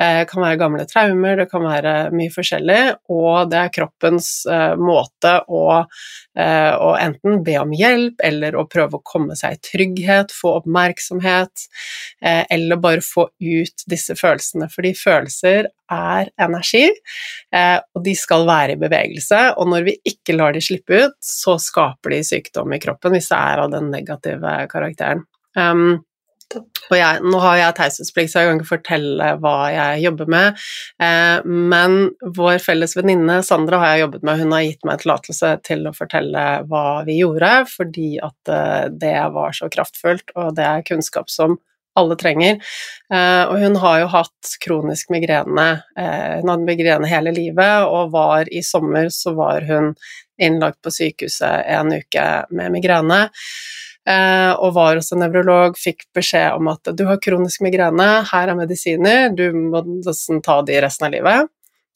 [0.00, 2.80] Eh, det kan være gamle traumer, det kan være mye forskjellig,
[3.12, 5.64] og det er kroppens eh, måte å,
[6.38, 10.56] eh, å, enten be om hjelp eller å prøve å komme seg i trygghet, få
[10.62, 11.66] oppmerksomhet,
[12.22, 14.68] eller bare få ut disse følelsene.
[14.70, 16.84] Fordi følelser er energi,
[17.50, 19.40] og de skal være i bevegelse.
[19.58, 23.32] Og når vi ikke lar de slippe ut, så skaper de sykdom i kroppen hvis
[23.32, 25.26] det er av den negative karakteren.
[25.58, 26.00] Um,
[26.56, 30.62] og jeg, nå har jeg taushetsplikt, så jeg kan ikke fortelle hva jeg jobber med.
[31.02, 31.98] Eh, men
[32.36, 35.96] vår felles venninne Sandra har jeg jobbet med, hun har gitt meg tillatelse til å
[35.96, 41.32] fortelle hva vi gjorde, fordi at eh, det var så kraftfullt, og det er kunnskap
[41.32, 41.58] som
[41.98, 42.60] alle trenger.
[43.12, 48.12] Eh, og hun har jo hatt kronisk migrene, eh, hun hadde migrene hele livet, og
[48.14, 49.92] var i sommer så var hun
[50.40, 53.26] innlagt på sykehuset en uke med migrene.
[54.02, 58.50] Eh, og var hos en nevrolog, fikk beskjed om at du har kronisk migrene, her
[58.50, 61.52] er medisiner, du må nesten ta de resten av livet.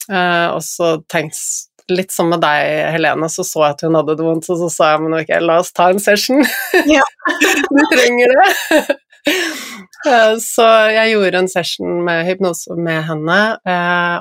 [0.07, 4.17] Eh, og så tenkte Litt som med deg, Helene, så så jeg at hun hadde
[4.19, 6.41] det vondt, og så sa jeg men ok, la oss ta en session.
[6.83, 7.05] Ja.
[7.77, 8.97] du trenger det.
[10.03, 13.39] Eh, så jeg gjorde en session med hypnose med henne,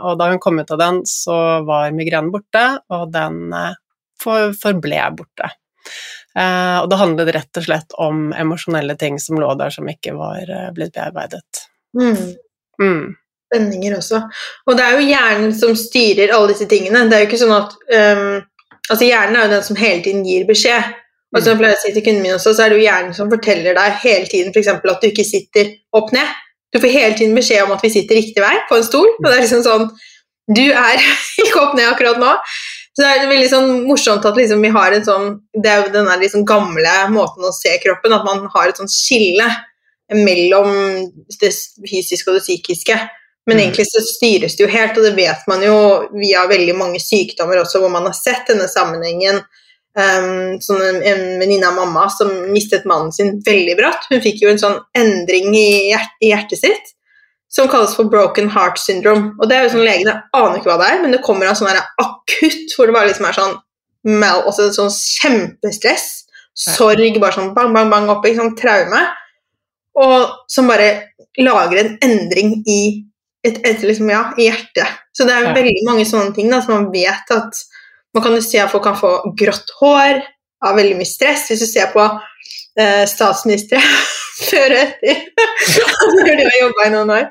[0.06, 3.50] og da hun kom ut av den, så var migrenen borte, og den
[4.22, 5.50] forble borte.
[6.36, 10.12] Uh, og det handlet rett og slett om emosjonelle ting som lå der som ikke
[10.18, 11.62] var uh, blitt bearbeidet.
[11.96, 12.34] Mm.
[12.82, 13.14] Mm.
[13.46, 14.20] Spenninger også.
[14.66, 17.06] Og det er jo hjernen som styrer alle disse tingene.
[17.08, 18.28] Det er jo ikke sånn at um,
[18.86, 20.92] Altså hjernen er jo den som hele tiden gir beskjed.
[21.34, 23.16] Og som jeg pleier å si til kundene mine også, så er det jo hjernen
[23.16, 24.68] som forteller deg hele tiden f.eks.
[24.70, 26.28] at du ikke sitter opp ned.
[26.70, 29.08] Du får hele tiden beskjed om at vi sitter riktig vei på en stol.
[29.18, 29.88] Og det er liksom sånn
[30.56, 31.02] Du er
[31.42, 32.30] ikke opp ned akkurat nå.
[32.96, 35.92] Så det er veldig sånn morsomt at liksom vi har en sånn Det er jo
[35.92, 39.44] den liksom gamle måten å se kroppen, at man har et sånn skille
[40.16, 40.70] mellom
[41.40, 41.50] det
[41.84, 42.96] fysiske og det psykiske.
[43.46, 43.62] Men Mm.
[43.62, 45.76] egentlig så styres det jo helt, og det vet man jo
[46.14, 49.42] via veldig mange sykdommer også, hvor man har sett denne sammenhengen.
[49.96, 54.08] Um, sånn en, en venninne av mamma som mistet mannen sin veldig brått.
[54.10, 56.95] Hun fikk jo en sånn endring i, hjert i hjertet sitt
[57.56, 59.32] som kalles for broken heart syndrome.
[59.40, 61.56] Og det er jo sånn Legene aner ikke hva det er, men det kommer av
[61.56, 63.56] sånn her akutt, hvor det bare liksom er sånn
[64.20, 66.10] mal, også sånn kjempestress,
[66.56, 69.02] sorg, bare sånn bang, bang, bang opp, ikke sånn traume,
[69.96, 70.90] og som bare
[71.40, 72.80] lager en endring i,
[73.46, 75.02] et, et, liksom, ja, i hjertet.
[75.16, 77.64] Så det er veldig mange sånne ting da, som man vet at
[78.16, 80.22] Man kan jo se at folk kan få grått hår
[80.64, 81.50] av veldig mye stress.
[81.50, 82.00] Hvis du ser på
[83.08, 83.80] statsministre
[84.50, 85.22] før og etter
[86.16, 87.26] når de har jobba i noen år,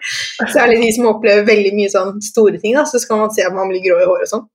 [0.54, 3.56] særlig de som opplever veldig mye sånn store ting, da, så skal man se at
[3.56, 4.46] man blir grå i håret og sånn.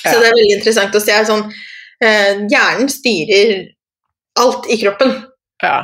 [0.00, 1.16] Så det er veldig interessant å se.
[1.28, 1.46] Sånn,
[2.00, 3.56] eh, hjernen styrer
[4.40, 5.12] alt i kroppen.
[5.60, 5.82] Ja.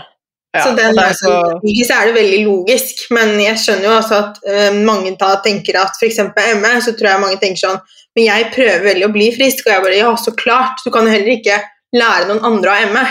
[0.57, 0.63] ja.
[0.63, 4.41] så den er så, så er det veldig logisk, men jeg skjønner jo også at
[4.49, 6.23] eh, mange da tenker at f.eks.
[6.63, 7.83] ME, så tror jeg mange tenker sånn
[8.17, 10.81] Men jeg prøver veldig å bli frisk, og jeg bare Ja, så klart.
[10.85, 11.61] Du kan jo heller ikke
[11.97, 13.05] lære noen andre å ME.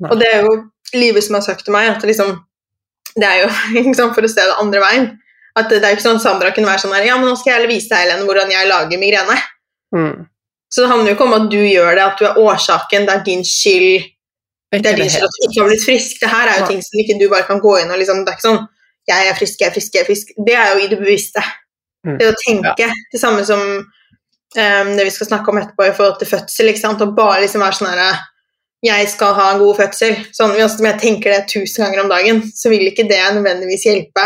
[0.00, 0.10] Nei.
[0.12, 0.52] Og det er jo
[0.98, 2.36] livet som har sagt til meg at liksom
[3.16, 5.08] Det er jo sant, for å se det andre veien.
[5.58, 7.36] At det, det er jo ikke sånn Sandra kunne være sånn her Ja, men nå
[7.38, 9.36] skal jeg vise deg, Helene, hvordan jeg lager migrene.
[9.96, 10.26] mm,
[10.70, 13.16] Så det handler jo ikke om at du gjør det, at du er årsaken, det
[13.16, 14.10] er din skyld.
[14.70, 16.20] Det er din skyld at du ikke har blitt frisk.
[16.22, 18.30] Det her er jo ting som ikke du bare kan gå inn og liksom Det
[18.30, 18.60] er ikke sånn
[19.10, 20.30] Jeg er frisk, jeg er frisk, jeg er frisk.
[20.46, 21.42] Det er jo i det bevisste.
[22.06, 22.16] Mm.
[22.20, 22.86] Det å tenke.
[23.10, 26.70] Det samme som um, det vi skal snakke om etterpå i forhold til fødsel.
[26.70, 27.02] ikke sant?
[27.02, 28.12] Og bare liksom være sånn herre
[28.84, 30.14] Jeg skal ha en god fødsel.
[30.32, 34.24] Sånn, Om jeg tenker det tusen ganger om dagen, så vil ikke det nødvendigvis hjelpe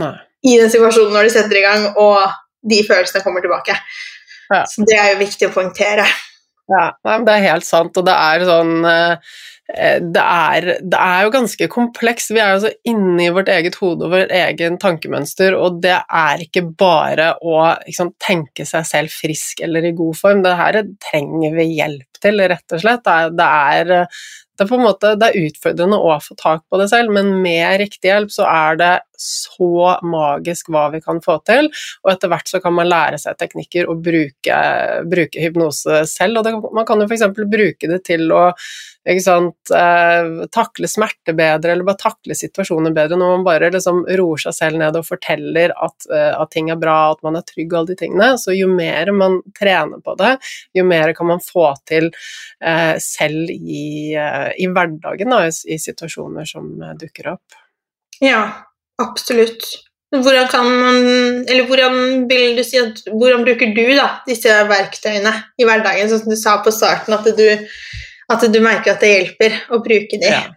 [0.00, 0.14] Nei.
[0.44, 2.28] i den situasjonen når de setter i gang, og
[2.70, 3.76] de følelsene kommer tilbake.
[4.50, 4.64] Ja.
[4.68, 6.04] Så det er jo viktig å poengtere.
[6.70, 6.90] Ja,
[7.24, 9.32] det er helt sant, og det er sånn eh,
[9.70, 12.32] det er, det er jo ganske komplekst.
[12.34, 15.96] Vi er jo så inne i vårt eget hode og vårt egen tankemønster, og det
[15.96, 17.56] er ikke bare å
[17.86, 20.44] liksom, tenke seg selv frisk eller i god form.
[20.46, 20.80] Det her
[21.10, 23.04] trenger vi hjelp til, rett og slett.
[23.06, 23.92] Det er, det er,
[24.58, 27.36] det er på en måte det er utfordrende å få tak på det selv, men
[27.44, 31.70] med riktig hjelp så er det så magisk hva vi kan få til,
[32.04, 34.60] og etter hvert så kan man lære seg teknikker og bruke,
[35.10, 37.28] bruke hypnose selv, og det, man kan jo f.eks.
[37.40, 38.50] bruke det til å
[39.24, 44.42] sant, eh, takle smerte bedre, eller bare takle situasjoner bedre, når man bare liksom roer
[44.44, 47.72] seg selv ned og forteller at, eh, at ting er bra, at man er trygg
[47.72, 48.38] og alle de tingene.
[48.38, 50.36] Så jo mer man trener på det,
[50.74, 52.10] jo mer kan man få til
[52.60, 57.60] eh, selv i, eh, i hverdagen, da, i, i situasjoner som eh, dukker opp.
[58.20, 58.69] Ja,
[59.02, 59.66] absolutt.
[60.10, 60.96] Hvordan kan man
[61.46, 66.24] Eller hvordan vil du si at Hvordan bruker du da disse verktøyene i hverdagen, sånn
[66.24, 67.46] som du sa på starten, at du,
[68.34, 70.32] at du merker at det hjelper å bruke de?
[70.32, 70.48] Ja.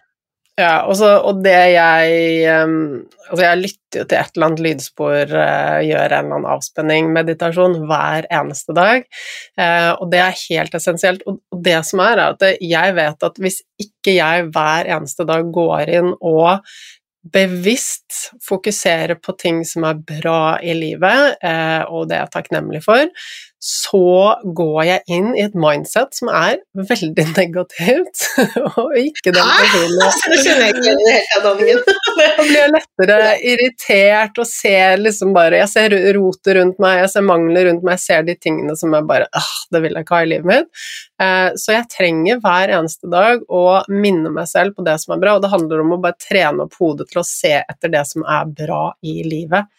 [0.53, 5.31] Ja, og, og det jeg um, Altså, jeg lytter jo til et eller annet lydspor,
[5.33, 9.07] uh, gjør en eller annen avspenning, meditasjon, hver eneste dag,
[9.57, 11.23] uh, og det er helt essensielt.
[11.25, 15.49] Og det som er, er at jeg vet at hvis ikke jeg hver eneste dag
[15.55, 16.59] går inn og
[17.31, 22.83] bevisst fokusere på ting som er bra i livet, uh, og det er jeg takknemlig
[22.85, 23.07] for,
[23.63, 28.25] så går jeg inn i et mindset som er veldig negativt,
[28.81, 30.01] og ikke den personen.
[31.45, 31.53] Da
[32.41, 33.19] blir jeg lettere
[33.53, 37.95] irritert og ser liksom bare Jeg ser rotet rundt meg, jeg ser mangler rundt meg,
[37.95, 40.49] jeg ser de tingene som jeg bare ah, det vil jeg ikke ha i livet
[40.49, 40.83] mitt.
[41.23, 45.23] Eh, så jeg trenger hver eneste dag å minne meg selv på det som er
[45.23, 48.03] bra, og det handler om å bare trene opp hodet til å se etter det
[48.11, 49.71] som er bra i livet.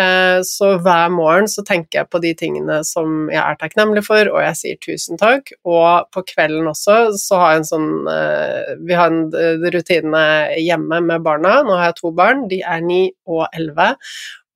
[0.00, 4.28] Eh, så hver morgen så tenker jeg på de tingene som jeg er takknemlig for,
[4.32, 5.52] og jeg sier tusen takk.
[5.68, 10.24] Og på kvelden også så har jeg en sånn eh, Vi har en rutine
[10.60, 11.58] hjemme med barna.
[11.66, 13.92] Nå har jeg to barn, de er ni og elleve.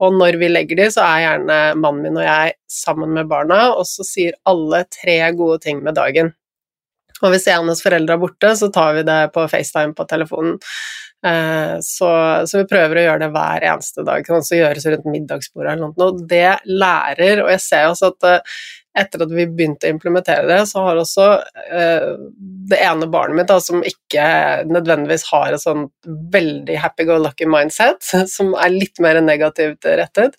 [0.05, 3.71] Og når vi legger de, så er gjerne mannen min og jeg sammen med barna,
[3.73, 6.35] og så sier alle tre gode ting med dagen.
[7.25, 10.59] Og hvis en hans foreldre er borte, så tar vi det på FaceTime på telefonen.
[11.27, 12.09] Eh, så,
[12.47, 15.89] så, vi prøver å gjøre det hver eneste dag, kan også gjøres rundt middagsbordet eller
[15.89, 16.09] noe.
[16.11, 18.59] Og det lærer, og jeg ser også at eh,
[18.97, 21.27] etter at vi begynte å implementere det, så har også
[21.67, 22.13] eh,
[22.71, 24.29] det ene barnet mitt, da, som ikke
[24.71, 25.87] nødvendigvis har et sånn
[26.33, 28.01] veldig happy-go-lucky mindset,
[28.37, 30.39] som er litt mer negativt rettet,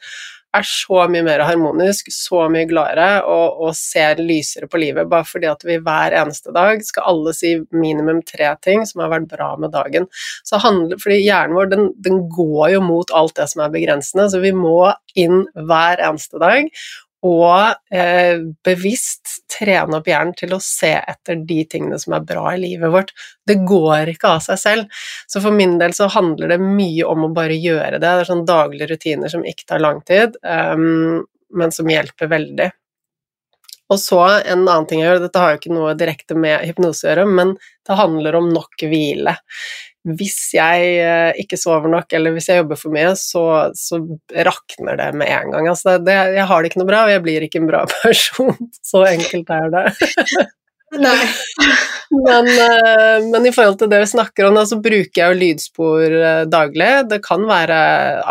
[0.57, 5.27] er så mye mer harmonisk, så mye gladere og, og, ser lysere på livet, bare
[5.27, 9.29] fordi at vi hver eneste dag skal alle si minimum tre ting som har vært
[9.31, 10.07] bra med dagen.
[10.47, 14.29] Så handler, fordi hjernen vår den, den går jo mot alt det som er begrensende,
[14.31, 16.69] så vi må inn hver eneste dag
[17.25, 22.51] og eh, bevisst trene opp hjernen til å se etter de tingene som er bra
[22.53, 23.13] i livet vårt.
[23.47, 24.99] Det går ikke av seg selv.
[25.25, 28.03] Så for min del så handler det mye om å bare gjøre det.
[28.06, 31.23] Det er sånn daglige rutiner som ikke tar lang tid, um,
[31.58, 32.69] men som hjelper veldig.
[33.87, 37.06] Og så en annen ting jeg gjør, dette har jo ikke noe direkte med hypnose
[37.08, 37.54] å gjøre, men
[37.87, 39.37] det handler om nok hvile
[40.08, 43.43] hvis jeg eh, ikke sover nok, eller hvis jeg jobber for mye, så,
[43.75, 44.00] så
[44.48, 45.71] rakner det med en gang.
[45.73, 48.56] Altså det, jeg har det ikke noe bra, og jeg blir ikke en bra person.
[48.85, 49.87] Så enkelt er det.
[50.95, 51.17] Nei.
[52.27, 56.17] men, eh, men, i forhold til det vi snakker om, så bruker jeg jo lydspor
[56.21, 56.91] eh, daglig.
[57.12, 57.79] Det kan være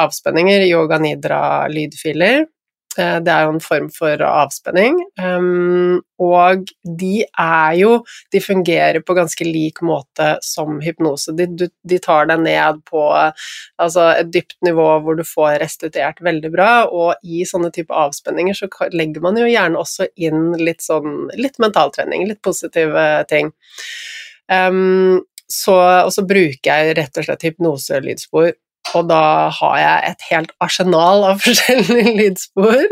[0.07, 2.47] avspenninger, yoga nidra-lydfiler.
[2.47, 2.53] Eh,
[2.97, 4.99] det er jo en form for avspenning.
[5.21, 7.91] Um, og de er jo
[8.33, 11.35] De fungerer på ganske lik måte som hypnose.
[11.37, 16.53] De, de tar deg ned på altså et dypt nivå hvor du får restituert veldig
[16.55, 21.29] bra, og i sånne type avspenninger så legger man jo gjerne også inn litt sånn
[21.37, 23.53] litt mentaltrening, litt positive ting.
[24.53, 25.75] Um, så,
[26.07, 28.55] og så bruker jeg rett og slett hypnoselydspor
[28.95, 32.84] og da har jeg et helt arsenal av forskjellige lydspor.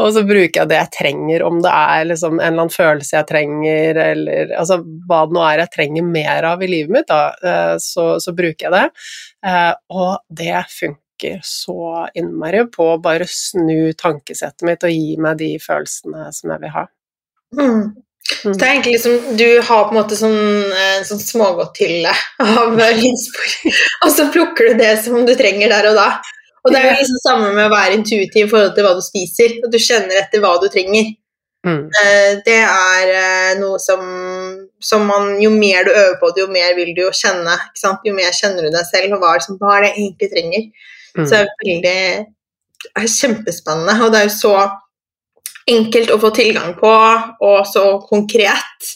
[0.00, 3.16] og så bruker jeg det jeg trenger, om det er liksom en eller annen følelse
[3.16, 7.10] jeg trenger, eller altså hva det nå er jeg trenger mer av i livet mitt,
[7.10, 9.06] da, eh, så, så bruker jeg det.
[9.48, 15.38] Eh, og det funker så innmari på å bare snu tankesettet mitt og gi meg
[15.40, 16.88] de følelsene som jeg vil ha.
[17.54, 17.94] Mm.
[18.24, 20.38] Så det er egentlig liksom, Du har på en måte sånn,
[20.72, 22.12] eh, sånn smågodthylle
[22.44, 23.74] av lydspor,
[24.06, 26.08] og så plukker du det som du trenger der og da.
[26.64, 29.02] Og det er jo liksom samme med å være intuitiv i forhold til hva du
[29.04, 29.58] spiser.
[29.66, 31.10] At du kjenner etter hva du trenger.
[31.64, 31.82] Mm.
[32.00, 34.00] Eh, det er eh, noe som,
[34.80, 37.58] som man, Jo mer du øver på det, jo mer vil du jo kjenne.
[38.08, 40.64] Jo mer kjenner du deg selv, og hva, liksom, hva er det jeg egentlig trenger.
[41.14, 41.26] Mm.
[41.26, 41.98] Så det er veldig
[42.84, 43.98] det er kjempespennende.
[44.04, 44.54] Og det er jo så
[45.70, 46.92] enkelt å få tilgang på,
[47.40, 48.92] og så konkret.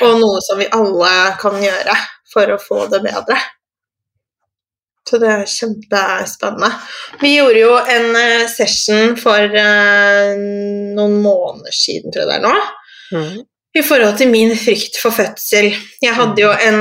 [0.00, 1.96] Og noe som vi alle kan gjøre
[2.32, 3.36] for å få det bedre.
[5.10, 6.70] Så det er kjempespennende.
[7.20, 10.32] Vi gjorde jo en uh, session for uh,
[10.96, 12.54] noen måneder siden, tror jeg det er nå,
[13.16, 13.40] mm.
[13.80, 15.72] i forhold til min frykt for fødsel.
[16.04, 16.80] Jeg hadde jo en,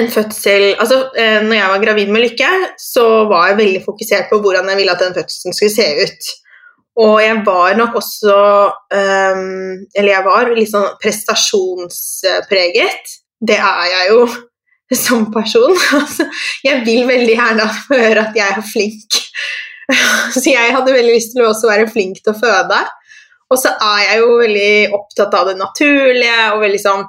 [0.00, 4.32] en fødsel Altså, uh, når jeg var gravid med Lykke, så var jeg veldig fokusert
[4.32, 6.32] på hvordan jeg ville at den fødselen skulle se ut.
[6.98, 8.36] Og jeg var nok også
[8.90, 13.04] um, Eller jeg var litt sånn prestasjonspreget.
[13.40, 14.26] Det er jeg jo
[15.06, 15.76] som person.
[16.00, 16.24] Altså,
[16.66, 19.10] jeg vil veldig gjerne høre at jeg er flink.
[20.34, 22.80] Så jeg hadde veldig lyst til å også være flink til å føde.
[23.50, 27.00] Og så er jeg jo veldig opptatt av det naturlige og veldig sånn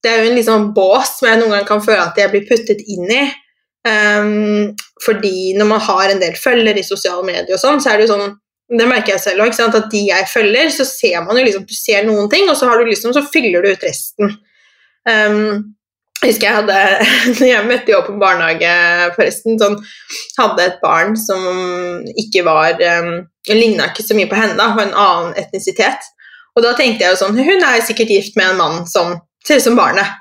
[0.00, 2.46] Det er jo en liksom bås som jeg noen ganger kan føle at jeg blir
[2.48, 3.24] puttet inn i.
[3.84, 4.70] Um,
[5.04, 8.06] fordi når man har en del følgere i sosiale medier og sånn, så er det
[8.06, 8.30] jo sånn
[8.70, 9.56] det merker jeg selv òg.
[9.66, 12.68] At de jeg følger, så ser man jo liksom Du ser noen ting, og så,
[12.70, 14.36] har du liksom, så fyller du ut resten.
[15.08, 15.74] Um,
[16.20, 16.78] jeg husker jeg hadde
[17.38, 18.72] når Jeg møtte jo på barnehage,
[19.16, 19.58] forresten.
[19.60, 19.78] Sånn,
[20.38, 21.44] hadde et barn som
[22.20, 23.12] ikke var um,
[23.48, 26.10] Ligna ikke så mye på henne, da, var en annen etnisitet.
[26.58, 29.16] Og da tenkte jeg jo sånn Hun er sikkert gift med en mann som
[29.46, 30.18] ser ut som barnet.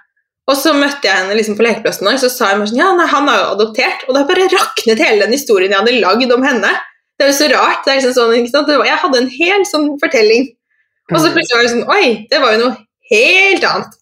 [0.49, 3.05] Og så møtte jeg henne liksom på lekeplassen, og så sa hun sånn, ja, nei,
[3.11, 4.07] han er jo adoptert.
[4.07, 6.71] Og da bare raknet hele den historien jeg hadde lagd om henne.
[7.20, 7.84] Det er jo så rart.
[7.84, 8.72] Det er liksom sånn, ikke sant?
[8.72, 10.45] Jeg hadde en hel sånn fortelling,
[11.11, 11.34] og så mm.
[11.36, 12.78] plutselig var det sånn Oi, det var jo noe
[13.11, 13.97] helt annet.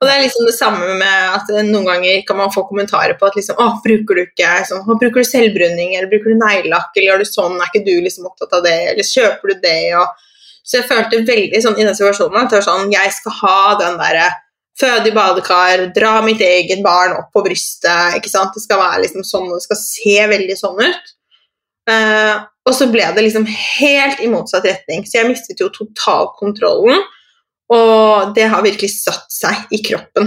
[0.00, 3.26] Og det er liksom det samme med at noen ganger kan man få kommentarer på
[3.26, 6.94] at liksom, å, bruker du ikke sånn, å, bruker du selvbruning, eller bruker du neglelakk,
[6.94, 9.80] eller gjør du sånn, er ikke du liksom opptatt av det, eller kjøper du det,
[10.00, 10.26] og
[10.70, 14.26] Så jeg følte veldig sånn i den situasjonen at sånn, jeg skal ha den derre
[14.78, 18.54] føde i badekar, dra mitt eget barn opp på brystet, ikke sant.
[18.54, 21.12] Det skal være liksom sånn, det skal se veldig sånn ut.
[21.90, 27.02] Uh, og så ble det liksom helt i motsatt retning, så jeg mistet jo totalkontrollen.
[27.70, 30.26] Og det har virkelig satt seg i kroppen.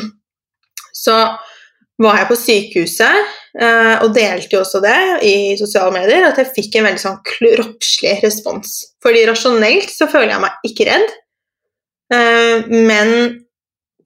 [0.96, 1.16] Så
[2.02, 3.18] var jeg på sykehuset
[3.62, 7.20] uh, og delte jo også det i sosiale medier, at jeg fikk en veldig sånn
[7.28, 8.80] kroppslig respons.
[9.04, 11.14] Fordi rasjonelt så føler jeg meg ikke redd,
[12.16, 13.43] uh, men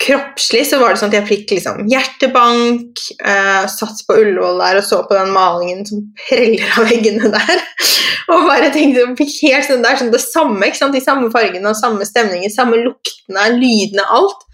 [0.02, 4.80] kroppslig så var det sånn at jeg fikk liksom hjertebank, eh, satt på Ullevål der
[4.80, 7.64] og så på den malingen som preller av veggene der.
[8.34, 10.98] og bare tenkte helt sånn, Det er sånn det samme, ikke sant?
[10.98, 14.45] de samme fargene og samme stemningen, samme luktene, lydene, alt.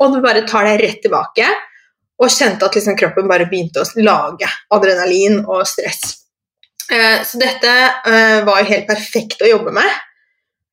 [0.00, 1.48] Og du bare tar deg rett tilbake.
[2.22, 6.22] Og kjente at liksom kroppen bare begynte å lage adrenalin og stress.
[6.88, 7.72] Eh, så dette
[8.08, 10.02] eh, var jo helt perfekt å jobbe med.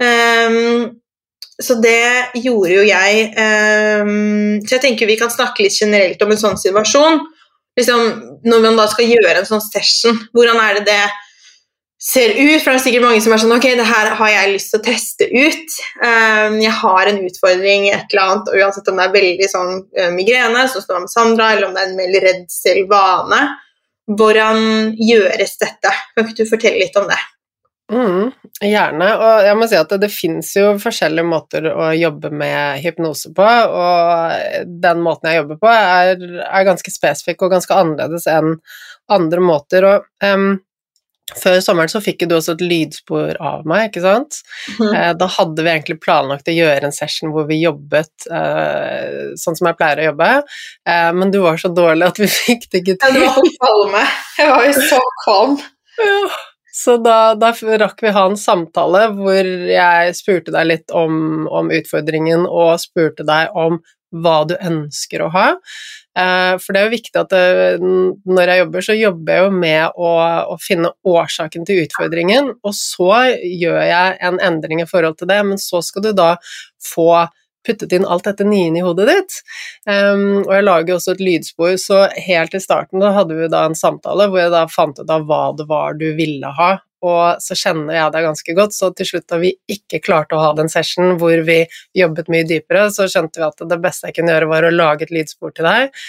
[0.04, 1.03] Um,
[1.62, 3.26] så det gjorde jo jeg.
[3.38, 7.22] Um, så jeg tenker vi kan snakke litt generelt om en sånn situasjon.
[7.78, 8.02] Liksom,
[8.46, 11.04] når man da skal gjøre en sånn session, hvordan er det det
[12.04, 12.60] ser ut.
[12.62, 14.82] For det er sikkert mange som er sånn Ok, det her har jeg lyst til
[14.82, 15.76] å teste ut.
[16.04, 19.76] Um, jeg har en utfordring et eller annet, og uansett om det er veldig sånn
[20.00, 23.44] uh, migrene, som står med Sandra, eller om det er en mer redsel vane.
[24.20, 24.66] Hvordan
[25.00, 25.94] gjøres dette?
[26.14, 27.20] Kan ikke du fortelle litt om det?
[27.92, 28.32] Mm,
[28.64, 29.08] gjerne.
[29.20, 33.34] Og jeg må si at det, det fins jo forskjellige måter å jobbe med hypnose
[33.36, 38.56] på, og den måten jeg jobber på, er, er ganske spesifikk og ganske annerledes enn
[39.12, 39.90] andre måter.
[39.90, 40.54] Og um,
[41.40, 44.40] før sommeren så fikk du også et lydspor av meg, ikke sant.
[44.78, 44.90] Mm.
[44.90, 49.60] Eh, da hadde vi egentlig planlagt å gjøre en session hvor vi jobbet eh, sånn
[49.60, 50.32] som jeg pleier å jobbe,
[50.88, 53.22] eh, men du var så dårlig at vi fikk det ikke til.
[53.24, 54.18] Ja, var.
[54.40, 55.62] Jeg var jo så kvalm.
[56.00, 56.34] Ja.
[56.74, 61.70] Så da, da, rakk vi ha en samtale hvor jeg spurte deg litt om, om
[61.74, 63.78] utfordringen, og spurte deg om
[64.14, 65.46] hva du ønsker å ha.
[66.18, 67.44] Eh, for det er jo viktig at det,
[67.76, 67.86] eh,
[68.30, 70.12] når jeg jobber, så jobber jeg jo med å,
[70.54, 73.12] å, finne årsaken til utfordringen, og så
[73.42, 76.36] gjør jeg en endring i forhold til det, men så skal du da
[76.86, 77.10] få
[77.66, 79.38] puttet inn alt dette nye inn i hodet ditt.
[79.90, 83.66] Um, og jeg lager også et lydspor, så helt i starten da hadde vi da
[83.68, 86.72] en samtale hvor jeg da fant ut av hva det var du ville ha,
[87.04, 90.44] og så kjenner jeg deg ganske godt, så til slutt da vi ikke klarte å
[90.44, 91.60] ha den session hvor vi
[92.00, 95.08] jobbet mye dypere, så skjønte vi at det beste jeg kunne gjøre, var å lage
[95.08, 96.04] et lydspor til deg,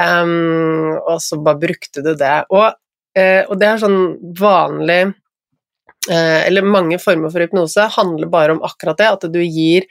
[0.00, 2.36] um, og så bare brukte du det.
[2.48, 2.68] Og,
[3.18, 4.00] uh, og det er sånn
[4.40, 5.02] vanlig
[6.14, 9.86] eller mange former for hypnose handler bare om akkurat det, at du gir,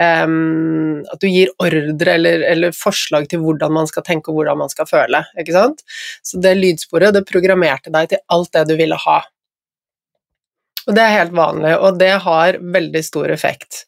[0.00, 4.62] um, at du gir ordre eller, eller, forslag til hvordan man skal tenke og hvordan
[4.64, 5.24] man skal føle.
[5.40, 5.82] ikke sant?
[6.22, 9.22] Så det lydsporet det programmerte deg til alt det du ville ha.
[10.86, 13.80] Og det er helt vanlig, og det har veldig stor effekt.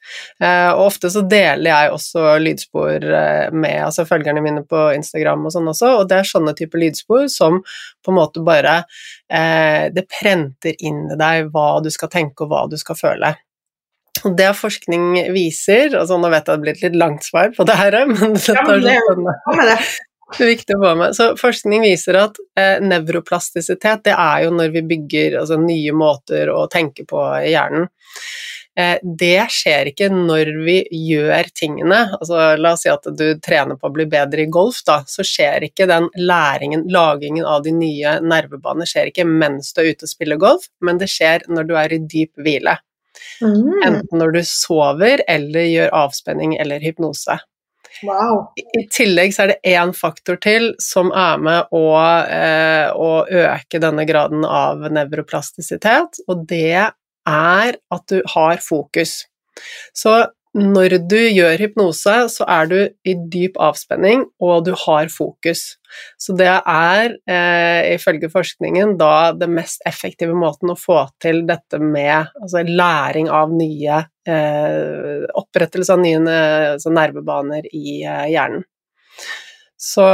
[0.42, 5.46] Eh, og ofte så deler jeg også lydspor eh, med altså følgerne mine på Instagram
[5.46, 8.80] og sånn også, og det er sånne typer lydspor som på en måte bare
[9.30, 13.36] eh, Det prenter inn i deg hva du skal tenke og hva du skal føle.
[14.26, 17.66] Og det forskning viser altså Nå vet jeg det blir et litt langt svar på
[17.68, 19.70] det her, men ja, men det, sånn
[20.33, 20.43] det.
[20.45, 21.16] Er viktig å få med.
[21.16, 26.53] Så forskning viser at eh, nevroplastisitet, det er jo når vi bygger altså, nye måter
[26.53, 27.89] å tenke på i hjernen.
[28.79, 32.05] Eh, det skjer ikke når vi gjør tingene.
[32.20, 35.01] Altså, la oss si at du trener på å bli bedre i golf, da.
[35.09, 39.91] Så skjer ikke den læringen, lagingen av de nye nervebanene, skjer ikke mens du er
[39.93, 42.79] ute og spiller golf, men det skjer når du er i dyp hvile.
[43.43, 43.83] Mm.
[43.87, 47.39] Enten når du sover eller gjør avspenning eller hypnose.
[48.07, 48.53] Wow.
[48.78, 51.84] I tillegg så er det én faktor til som er med å,
[52.28, 56.90] eh, å øke denne graden av nevroplastisitet, og det
[57.28, 59.24] er at du har fokus.
[59.96, 60.26] Så
[60.57, 65.76] når du gjør hypnose, så er du i dyp avspenning, og du har fokus.
[66.20, 71.80] Så det er, eh, ifølge forskningen, da det mest effektive måten å få til dette
[71.80, 76.18] med altså læring av nye eh, Opprettelse av nye
[76.74, 78.64] altså nervebaner i eh, hjernen.
[79.79, 80.05] Så,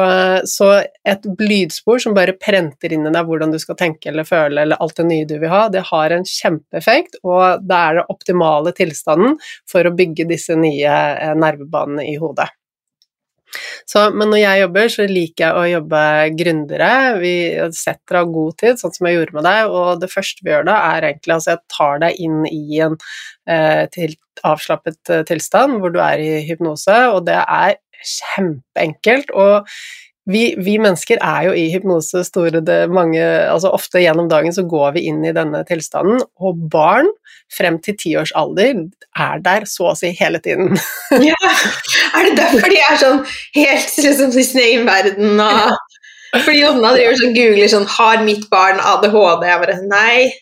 [0.44, 0.66] så,
[1.08, 4.76] et lydspor som bare prenter inn i deg hvordan du skal tenke eller føle eller
[4.76, 8.74] alt det nye du vil ha, det har en kjempeeffekt, og det er den optimale
[8.76, 9.38] tilstanden
[9.70, 12.50] for å bygge disse nye eh, nervebanene i hodet.
[13.88, 16.02] Så, men når jeg jobber, så liker jeg å jobbe
[16.38, 16.90] grundigere.
[17.22, 17.34] Vi
[17.76, 20.68] setter av god tid, sånn som jeg gjorde med deg, og det første vi gjør
[20.68, 22.98] da, er egentlig altså jeg tar deg inn i en
[23.48, 29.32] eh, til, avslappet eh, tilstand hvor du er i hypnose, og det er kjempeenkelt.
[29.34, 29.68] Og
[30.30, 34.64] vi, vi, mennesker er jo i hypnose store det mange Altså ofte gjennom dagen så
[34.64, 37.10] går vi inn i denne tilstanden, og barn
[37.52, 38.86] frem til ti års alder
[39.20, 40.72] er der så å si hele tiden.
[41.28, 41.36] ja,
[42.16, 43.20] er det derfor de er sånn
[43.58, 45.76] helt liksom, i sin egen verden og
[46.34, 50.32] Fordi Jonna driver sånn googler sånn 'Har mitt barn ADHD?' Jeg bare Nei,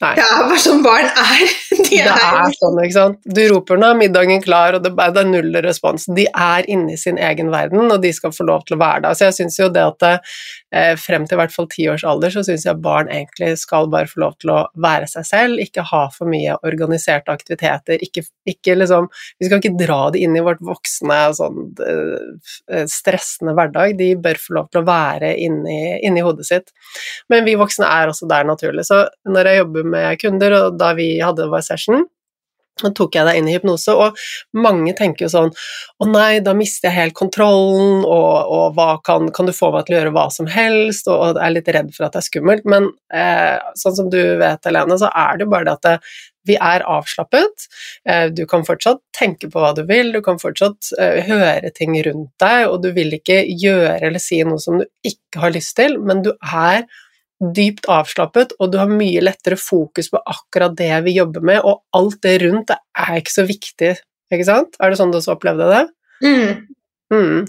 [0.00, 0.14] Nei.
[0.16, 1.50] Det er bare sånn barn er.
[1.90, 3.18] De det er sånn, ikke sant.
[3.36, 6.06] Du roper nå 'middagen klar', og det er null respons.
[6.16, 9.02] De er inne i sin egen verden, og de skal få lov til å være
[9.04, 9.18] der.
[9.18, 12.32] Så jeg syns jo det at eh, frem til i hvert fall ti års alder,
[12.32, 15.84] så syns jeg barn egentlig skal bare få lov til å være seg selv, ikke
[15.90, 20.44] ha for mye organiserte aktiviteter, ikke, ikke liksom Vi skal ikke dra det inn i
[20.44, 26.24] vårt voksne sånn eh, stressende hverdag, de bør få lov til å være inni, inni
[26.24, 26.72] hodet sitt.
[27.28, 28.86] Men vi voksne er også der naturlig.
[28.88, 29.89] Så når jeg jobber med
[30.20, 32.06] kunder, og da vi hadde vår session,
[32.80, 34.16] da tok jeg deg inn i hypnose, og
[34.56, 35.50] mange tenker jo sånn
[36.00, 39.86] Å nei, da mister jeg helt kontrollen, og, og hva kan, kan, du få meg
[39.86, 42.28] til å gjøre hva som helst, og, og er litt redd for at det er
[42.30, 42.66] skummelt.
[42.70, 45.96] Men eh, sånn som du vet, Helene, så er det jo bare det at det,
[46.48, 47.66] vi er avslappet.
[48.08, 51.98] Eh, du kan fortsatt tenke på hva du vil, du kan fortsatt eh, høre ting
[52.06, 55.76] rundt deg, og du vil ikke gjøre eller si noe som du ikke har lyst
[55.80, 56.86] til, men du er
[57.40, 61.82] dypt avslappet, og du har mye lettere fokus på akkurat det vi jobber med, og
[61.96, 63.94] alt det rundt det er ikke så viktig,
[64.30, 64.76] ikke sant?
[64.80, 65.84] Er det sånn du også opplevde det?
[66.20, 66.76] Mm.
[67.14, 67.46] Mm.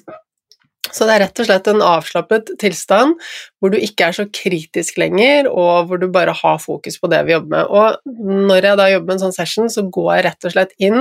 [0.91, 3.17] Så det er rett og slett en avslappet tilstand
[3.61, 7.21] hvor du ikke er så kritisk lenger, og hvor du bare har fokus på det
[7.27, 7.69] vi jobber med.
[7.69, 10.75] Og når jeg da jobber med en sånn session, så går jeg rett og slett
[10.81, 10.99] inn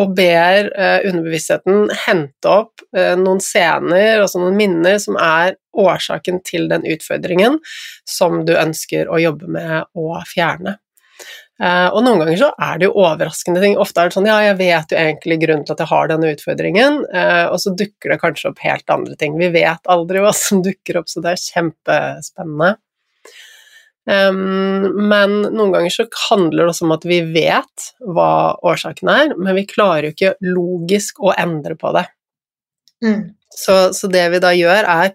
[0.00, 6.40] og ber eh, underbevisstheten hente opp eh, noen scener, altså noen minner, som er årsaken
[6.48, 7.58] til den utfordringen
[8.08, 10.78] som du ønsker å jobbe med å fjerne.
[11.62, 13.76] Eh, og noen ganger så er det jo overraskende ting.
[13.80, 16.32] Ofte er det sånn ja, jeg vet jo egentlig grunnen til at jeg har denne
[16.34, 19.36] utfordringen, eh, og så dukker det kanskje opp helt andre ting.
[19.38, 22.74] Vi vet aldri hva som dukker opp, så det er kjempespennende.
[24.02, 29.54] Men noen ganger så handler det også om at vi vet hva årsaken er, men
[29.54, 32.02] vi klarer jo ikke logisk å endre på det.
[33.06, 33.20] Mm.
[33.54, 35.14] Så, så, det vi da gjør, er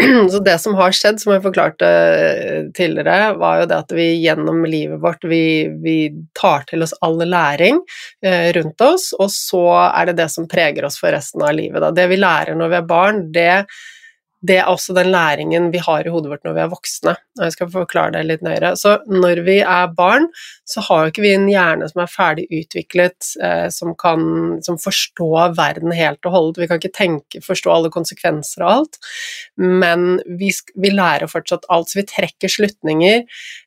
[0.32, 1.88] Så det som har skjedd, som jeg forklarte
[2.76, 5.96] tidligere, var jo det at vi gjennom livet vårt vi, vi
[6.36, 7.82] tar til oss all læring
[8.24, 11.82] eh, rundt oss, og så er det det som preger oss for resten av livet.
[11.82, 11.92] Da.
[11.94, 13.54] Det vi lærer når vi er barn, det
[14.40, 17.12] det er også den læringen vi har i hodet vårt når vi er voksne.
[17.38, 18.72] og Jeg skal forklare det litt nøyere.
[18.80, 20.30] Så når vi er barn,
[20.68, 24.24] så har jo ikke vi en hjerne som er ferdig utviklet, eh, som kan
[24.64, 26.62] som forstår verden helt og holdent.
[26.62, 28.98] Vi kan ikke tenke, forstå alle konsekvenser og alt,
[29.60, 30.08] men
[30.40, 31.92] vi, vi lærer fortsatt alt.
[31.92, 33.20] Så vi trekker slutninger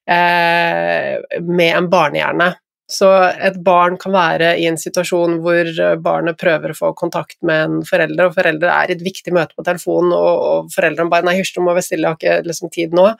[0.09, 2.53] eh, med en barnehjerne.
[2.91, 5.69] Så et barn kan være i en situasjon hvor
[6.03, 9.55] barnet prøver å få kontakt med en forelder, og foreldre er i et viktig møte
[9.55, 12.49] på telefonen, og, og foreldrene bare 'nei, hysj, du må være stille, jeg har ikke
[12.51, 13.13] liksom, tid nå'.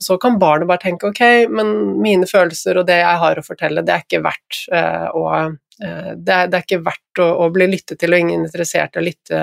[0.00, 3.84] Så kan barnet bare tenke 'ok, men mine følelser og det jeg har å fortelle,
[3.84, 5.24] det er ikke verdt uh, å
[5.80, 8.44] Eh, det er, det er, ikke verdt å, å, bli lyttet til, og ingen er
[8.44, 9.40] interessert i å lytte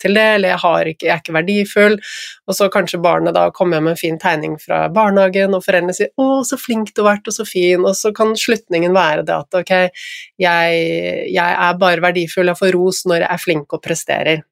[0.00, 1.98] til det, eller jeg, ikke, jeg, er ikke verdifull.
[2.48, 6.12] Og så kanskje barnet da kommer med en fin tegning fra barnehagen, og foreldrene sier
[6.16, 9.36] 'Å, så flink du har vært, og så fin', og så kan slutningen være det
[9.36, 9.74] at ok,
[10.40, 10.84] jeg,
[11.34, 14.44] jeg er bare verdifull, jeg får ros når jeg er flink og presterer.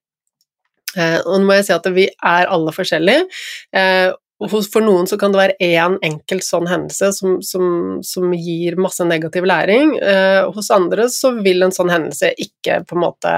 [0.94, 3.24] Eh, og nå må jeg si at vi er alle forskjellige,
[3.74, 4.12] eh,
[4.42, 7.66] for noen så kan det være én enkelt sånn hendelse som, som,
[8.02, 9.94] som gir masse negativ læring.
[10.02, 13.34] Eh, hos andre så vil en sånn hendelse ikke på en måte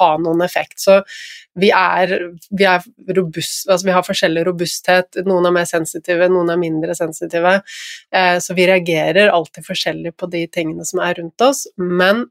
[0.00, 0.80] ha noen effekt.
[0.82, 0.98] Så
[1.58, 2.16] vi er,
[2.50, 2.82] vi er
[3.14, 5.20] robust, altså vi har forskjellig robusthet.
[5.26, 7.60] Noen er mer sensitive, noen er mindre sensitive.
[8.10, 11.66] Eh, så vi reagerer alltid forskjellig på de tingene som er rundt oss.
[11.78, 12.26] Men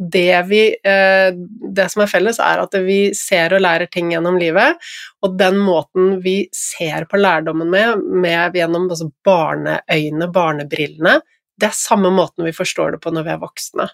[0.00, 1.28] det, vi, eh,
[1.74, 4.80] det som er felles, er at vi ser og lærer ting gjennom livet,
[5.20, 11.18] og den måten vi ser på lærdommen med, med gjennom altså barneøyne, barnebrillene,
[11.60, 13.90] det er samme måten vi forstår det på når vi er voksne.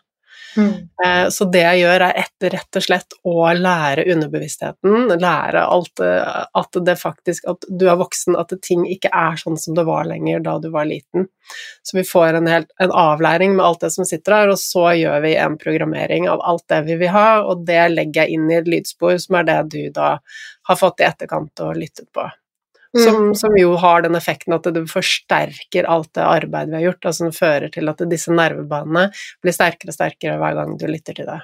[0.57, 0.73] Mm.
[1.05, 6.01] Eh, så det jeg gjør, er et, rett og slett å lære underbevisstheten, lære alt,
[6.05, 9.85] eh, at det faktisk At du er voksen, at ting ikke er sånn som det
[9.89, 11.29] var lenger da du var liten.
[11.83, 14.89] Så vi får en, helt, en avlæring med alt det som sitter her, og så
[14.97, 18.51] gjør vi en programmering av alt det vi vil ha, og det legger jeg inn
[18.51, 20.17] i et lydspor, som er det du da
[20.67, 22.27] har fått i etterkant og lyttet på.
[22.97, 23.35] Som, mm.
[23.37, 27.27] som, jo har den effekten at det forsterker alt det arbeidet vi har gjort, altså
[27.27, 29.11] som fører til at disse nervebanene
[29.45, 31.41] blir sterkere og sterkere hver gang du lytter til det.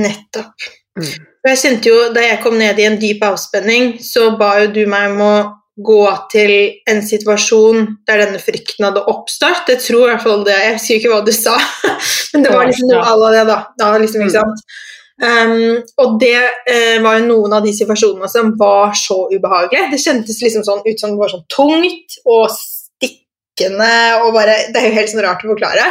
[0.00, 0.68] Nettopp.
[0.98, 1.14] Mm.
[1.46, 4.84] Jeg kjente jo, Da jeg kom ned i en dyp avspenning, så ba jo du
[4.90, 5.34] meg om å
[5.80, 6.02] gå
[6.32, 6.52] til
[6.90, 9.70] en situasjon der denne frykten hadde oppstått.
[9.70, 11.56] Jeg tror i hvert fall det, jeg husker ikke hva du sa,
[12.34, 13.58] men det var liksom noe av det, da.
[13.80, 14.50] da liksom, ikke mm.
[14.50, 14.80] sant?
[15.20, 19.90] Um, og det uh, var jo noen av de situasjonene som var så ubehagelige.
[19.92, 23.90] Det kjentes liksom sånn ut som det var sånn tungt og stikkende
[24.22, 25.90] og bare Det er jo helt sånn rart å forklare.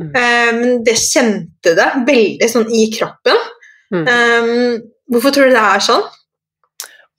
[0.00, 0.08] Mm.
[0.08, 3.44] Um, det kjente det veldig sånn i kroppen.
[3.92, 4.06] Mm.
[4.08, 4.76] Um,
[5.12, 6.06] hvorfor tror du det er sånn?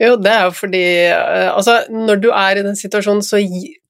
[0.03, 3.39] Jo, det er jo fordi eh, Altså, når du er i den situasjonen, så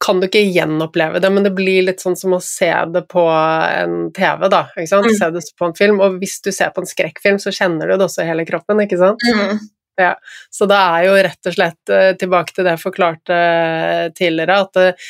[0.04, 3.24] kan du ikke gjenoppleve det, men det blir litt sånn som å se det på
[3.30, 4.66] en TV, da.
[4.76, 5.10] ikke sant?
[5.10, 5.18] Mm.
[5.20, 6.02] Se det på en film.
[6.04, 8.84] Og hvis du ser på en skrekkfilm, så kjenner du det også i hele kroppen,
[8.84, 9.24] ikke sant?
[9.24, 9.64] Mm.
[10.02, 10.16] Ja,
[10.50, 14.56] så det er jo rett og slett eh, tilbake til det jeg forklarte eh, tidligere,
[14.66, 15.04] at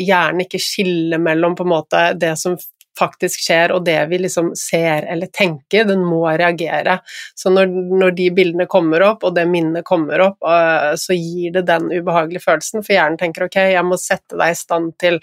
[0.00, 2.56] hjernen ikke skiller mellom på en måte det som
[2.98, 6.98] faktisk skjer, og det vi liksom ser eller tenker, den må reagere.
[7.36, 7.70] Så når,
[8.00, 11.90] når de bildene kommer opp, og det minnet kommer opp, uh, så gir det den
[11.92, 15.20] ubehagelige følelsen, for hjernen tenker ok, jeg må sette deg i stand til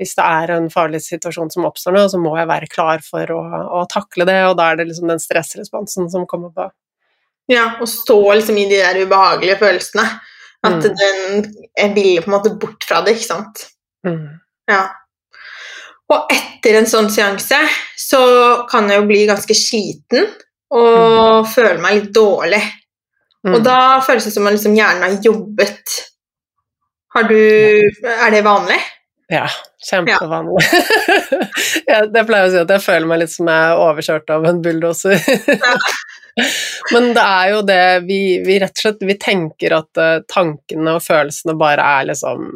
[0.00, 3.30] hvis det er en farlig situasjon som oppstår nå, så må jeg være klar for
[3.30, 3.42] å,
[3.78, 6.66] å takle det, og da er det liksom den stressresponsen som kommer på.
[7.52, 10.06] Ja, og stå liksom i de der ubehagelige følelsene.
[10.64, 10.94] At mm.
[10.96, 13.66] den vil på en måte bort fra det, ikke sant.
[14.06, 14.40] Mm.
[14.70, 14.86] Ja.
[16.12, 17.60] Og etter en sånn seanse
[18.00, 18.22] så
[18.68, 20.26] kan jeg jo bli ganske sliten
[20.74, 21.52] og mm.
[21.52, 22.60] føle meg litt dårlig.
[23.44, 23.54] Mm.
[23.56, 25.96] Og da føles det som om liksom hjernen har jobbet
[27.12, 28.78] Har du Er det vanlig?
[29.32, 29.44] Ja,
[29.84, 30.64] kjempevanlig.
[31.88, 32.00] Ja.
[32.04, 34.60] jeg pleier å si at jeg føler meg litt som jeg er overkjørt av en
[34.64, 35.20] bulldoser.
[35.48, 35.74] Ja.
[36.94, 40.96] Men det er jo det vi, vi, rett og slett vi tenker at uh, tankene
[40.96, 42.48] og følelsene bare er liksom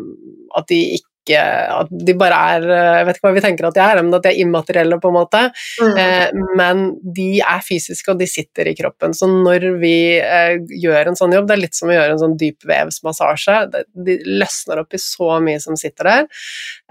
[0.59, 3.83] At de ikke at de bare er Jeg vet ikke hva vi tenker at de
[3.85, 5.43] er, men at de er immaterielle, på en måte.
[5.83, 5.99] Mm.
[6.03, 6.85] Eh, men
[7.17, 9.15] de er fysiske, og de sitter i kroppen.
[9.17, 12.23] Så når vi eh, gjør en sånn jobb, det er litt som å gjøre en
[12.23, 13.59] sånn dypvevsmassasje.
[14.07, 16.29] De løsner opp i så mye som sitter der.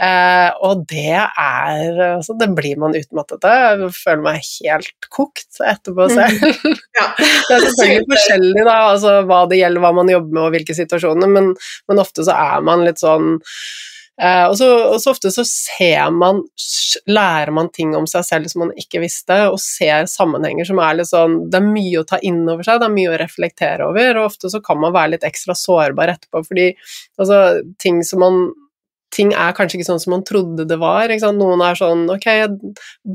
[0.02, 3.84] Eh, og det er altså, Det blir man utmattet av.
[3.84, 6.16] Jeg føler meg helt kokt etterpå mm.
[6.16, 6.48] selv.
[6.64, 6.80] Mm.
[6.98, 7.08] Ja.
[7.48, 10.78] det er selvfølgelig forskjellig da, altså, hva det gjelder, hva man jobber med og hvilke
[10.78, 11.54] situasjoner, men,
[11.90, 13.38] men ofte så er man litt sånn
[14.18, 16.40] og, så, og, så, ofte så ser man,
[17.06, 20.98] lærer man ting om seg selv som man ikke visste, og ser sammenhenger som er
[20.98, 23.90] litt sånn Det er mye å ta inn over seg, det er mye å reflektere
[23.92, 26.72] over, og ofte så kan man være litt ekstra sårbar etterpå, fordi
[27.20, 27.44] altså,
[27.82, 28.42] ting som man
[29.18, 31.12] ting er kanskje ikke sånn som man trodde det var.
[31.36, 32.28] Noen er sånn Ok,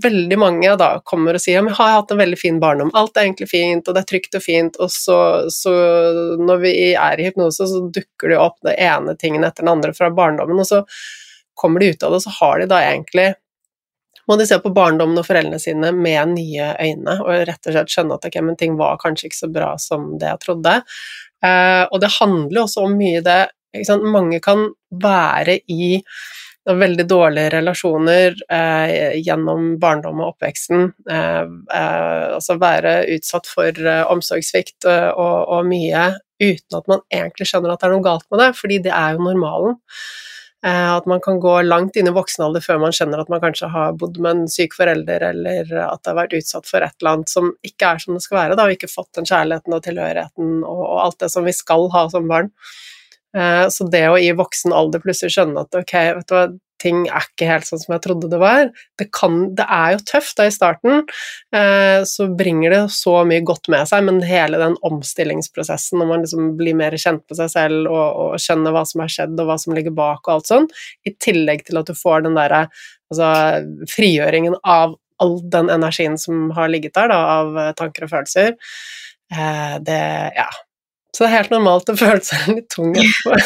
[0.03, 2.93] veldig mange da kommer og sier ja, men har jeg hatt en veldig fin barndom,
[2.99, 5.19] alt er egentlig fint, og det er trygt og fint, og så,
[5.53, 5.73] så
[6.41, 9.95] når vi er i hypnose, så dukker det opp det ene tingen etter den andre
[9.97, 10.83] fra barndommen, og så
[11.59, 13.33] kommer de ut av det, og så har de da egentlig
[14.31, 17.91] må de se på barndommen og foreldrene sine med nye øyne, og rett og slett
[17.91, 20.77] skjønne at okay, ting var kanskje ikke så bra som det jeg trodde.
[21.43, 23.41] Eh, og det handler også om mye det
[24.05, 26.03] mange kan være i
[26.63, 30.91] veldig dårlige relasjoner eh, gjennom barndom og oppveksten.
[31.11, 36.13] Eh, eh, altså være utsatt for eh, omsorgssvikt eh, og, og, mye
[36.43, 39.17] uten at man egentlig skjønner at det er noe galt med det, fordi det er
[39.17, 39.81] jo normalen.
[40.63, 43.43] Eh, at man kan gå langt inn i voksen alder før man skjønner at man
[43.43, 46.95] kanskje har bodd med en syk forelder, eller at det har vært utsatt for et
[47.03, 49.75] eller annet som ikke er som det skal være, da, og ikke fått den kjærligheten
[49.75, 52.55] og tilhørigheten og, og alt det som vi skal ha som barn.
[53.37, 56.45] Eh, så det å i voksen alder plutselig skjønne at ok, vet du hva,
[56.83, 58.65] ting er ikke helt sånn som jeg trodde det var
[58.99, 61.05] Det, kan, det er jo tøft da i starten,
[61.55, 66.25] eh, så bringer det så mye godt med seg, men hele den omstillingsprosessen når man
[66.27, 69.53] liksom blir mer kjent med seg selv og, og, skjønner hva som har skjedd og
[69.53, 70.69] hva som ligger bak og alt sånn,
[71.07, 73.31] i tillegg til at du får den derre altså,
[73.93, 78.57] frigjøringen av all den energien som har ligget der, da, av tanker og følelser,
[79.31, 80.03] eh, det
[80.41, 80.51] Ja
[81.13, 83.37] så det er helt normalt å føle seg litt tung etterpå.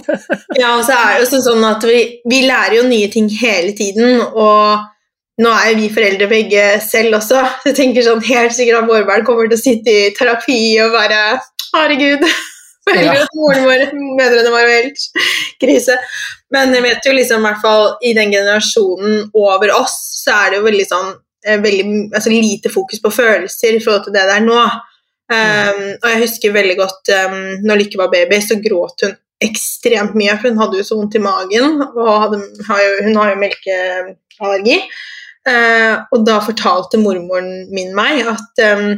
[0.60, 3.74] ja, og så er det jo sånn at vi, vi, lærer jo nye ting hele
[3.76, 7.42] tiden, og nå er jo vi foreldre begge selv også.
[7.60, 10.60] Så jeg tenker sånn helt sikkert at våre barn kommer til å sitte i terapi
[10.84, 11.20] og bare
[11.70, 12.24] Herregud,
[12.88, 13.82] foreldre og moren vår,
[14.16, 15.04] mødrene våre var helt
[15.62, 16.00] krise.
[16.50, 20.50] Men jeg vet jo liksom, i hvert fall i den generasjonen over oss, så er
[20.50, 21.12] det jo veldig sånn
[21.46, 21.84] eh, veldig,
[22.16, 24.64] altså, lite fokus på følelser i forhold til det det er nå.
[25.30, 30.16] Um, og jeg husker veldig godt um, når Lykke var baby, så gråt hun ekstremt
[30.18, 33.30] mye, for hun hadde jo så vondt i magen, og hadde, har jo, hun har
[33.30, 34.80] jo melkeallergi.
[35.48, 38.90] Uh, og da fortalte mormoren min meg at um,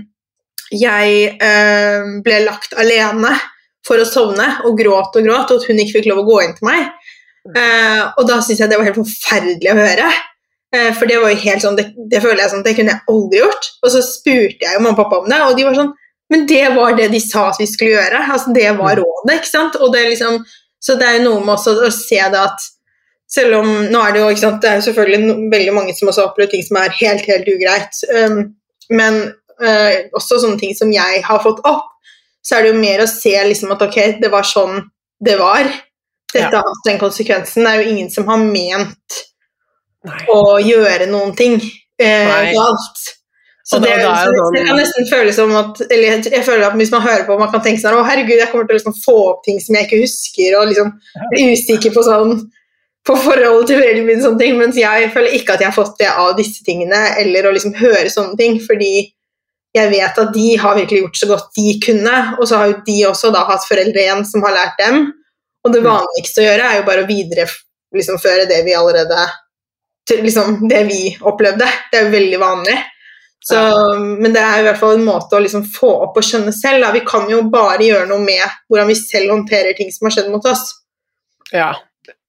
[0.74, 3.30] jeg uh, ble lagt alene
[3.86, 6.42] for å sovne og gråt og gråt, og at hun ikke fikk lov å gå
[6.42, 6.90] inn til meg.
[7.52, 10.12] Uh, og da syntes jeg det var helt forferdelig å høre.
[10.72, 13.42] For det var jo helt sånn, det, det føler jeg sånn, det kunne jeg aldri
[13.42, 13.66] gjort.
[13.84, 15.90] Og så spurte jeg jo mamma og pappa om det, og de var sånn
[16.32, 18.20] men det var det de sa at vi skulle gjøre.
[18.24, 19.02] Altså, det var mm.
[19.02, 19.34] rådet.
[19.36, 19.76] ikke sant?
[19.92, 20.38] Det liksom,
[20.80, 22.64] så det er jo noe med også å se det at
[23.32, 25.94] selv om nå er det jo ikke sant, det er jo selvfølgelig no, veldig mange
[25.96, 28.42] som også opplever ting som er helt, helt ugreit, um,
[28.92, 29.20] men
[29.62, 31.88] uh, også sånne ting som jeg har fått opp,
[32.44, 34.82] så er det jo mer å se liksom at ok, det var sånn
[35.22, 35.68] det var.
[36.32, 36.60] Dette ja.
[36.60, 37.62] har den konsekvensen.
[37.62, 39.18] Det er jo ingen som har ment
[40.08, 40.22] Nei.
[40.34, 43.04] å gjøre noen ting uh, galt.
[43.64, 44.06] Så det, det,
[44.54, 47.50] det, kan nesten føles som at eller jeg føler at Hvis man hører på, man
[47.52, 49.86] kan tenke sånn å herregud, jeg kommer til å liksom få opp ting som jeg
[49.86, 50.90] ikke husker, og liksom
[51.30, 52.36] bli usikker på sånn
[53.06, 55.96] på forholdet til foreldrene mine, sånne ting, mens jeg føler ikke at jeg har fått
[55.98, 58.92] det av disse tingene, eller å liksom høre sånne ting, fordi
[59.74, 62.78] jeg vet at de har virkelig gjort så godt de kunne, og så har jo
[62.86, 65.08] de også da hatt foreldre igjen som har lært dem,
[65.62, 68.18] og det vanligste å gjøre er jo bare å videreføre liksom,
[68.50, 69.26] det vi allerede
[70.10, 71.68] liksom, det vi opplevde.
[71.90, 72.78] Det er jo veldig vanlig.
[73.42, 73.58] Så,
[73.98, 76.84] men det er i hvert fall en måte å liksom få opp og skjønne selv.
[76.84, 76.92] Da.
[76.94, 80.30] Vi kan jo bare gjøre noe med hvordan vi selv håndterer ting som har skjedd
[80.30, 80.68] mot oss.
[81.50, 81.72] Ja,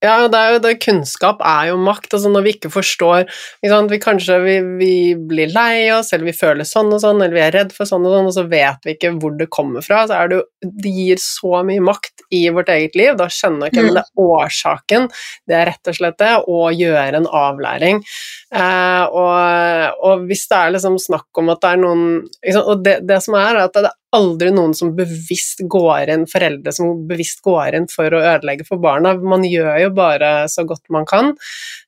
[0.03, 2.11] Ja, det er jo det, kunnskap er jo makt.
[2.11, 3.23] altså Når vi ikke forstår
[3.63, 7.35] ikke vi Kanskje vi, vi, blir lei oss, eller vi føler sånn og sånn, eller
[7.37, 9.85] vi er redd for sånn og sånn, og så vet vi ikke hvor det kommer
[9.85, 10.03] fra.
[10.07, 10.43] så er Det jo,
[10.83, 13.15] det gir så mye makt i vårt eget liv.
[13.19, 13.93] Da skjønner vi ikke mm.
[13.95, 15.09] det er årsaken.
[15.47, 18.03] Det er rett og slett det å gjøre en avlæring.
[18.53, 22.03] Eh, og, og, hvis det er liksom snakk om at det er noen
[22.61, 26.27] Og det, det som er, er at det er aldri noen som bevisst går inn,
[26.29, 29.15] foreldre som bevisst går inn for å ødelegge for barna.
[29.17, 31.31] Man gjør jo bare så godt man kan.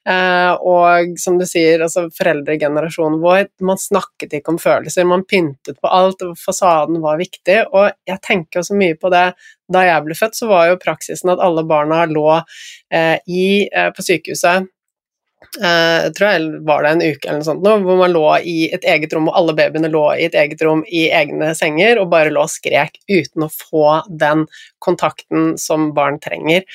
[0.08, 5.80] Eh, og som du sier, altså foreldregenerasjonen vår, man snakket ikke om følelser, man pyntet
[5.82, 7.62] på alt, og fasaden var viktig.
[7.72, 9.28] Og jeg tenker også mye på det
[9.74, 13.91] da jeg ble født, så var jo praksisen at alle barna lå eh, i, eh,
[13.95, 14.75] på sykehuset Eh,
[15.60, 18.58] jeg tror jeg var det en uke eller noe sånt, nå, hvor man lå i
[18.76, 22.12] et eget rom, og alle babyene lå i et eget rom i egne senger og
[22.14, 24.46] bare lå og skrek uten å få den
[24.84, 26.66] kontakten som barn trenger.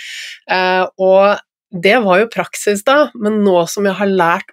[0.50, 1.40] Eh, og
[1.70, 4.50] det var jo praksis da, men nå som jeg har lært,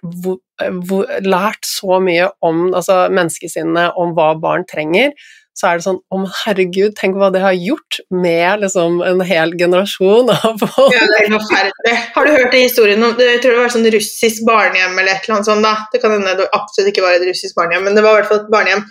[1.26, 5.16] lært så mye om altså menneskesinnet, om hva barn trenger,
[5.58, 9.54] så er det sånn Å, herregud, tenk hva det har gjort med liksom en hel
[9.58, 10.94] generasjon av folk.
[10.94, 11.96] Ja, det er forferdelig.
[12.14, 15.26] Har du hørt den historien om Jeg tror det var sånn russisk barnehjem eller et
[15.26, 15.74] eller annet sånt, da.
[15.92, 18.30] Det kan hende det absolutt ikke var et russisk barnehjem, men det var i hvert
[18.30, 18.86] fall et barnehjem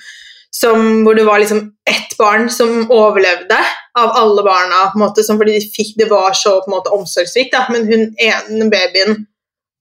[0.57, 3.57] som, hvor det var liksom ett barn som overlevde
[3.99, 6.93] av alle barna, på en måte, fordi de fikk, det var så på en måte
[6.95, 9.26] omsorgssvikt, men hun ene babyen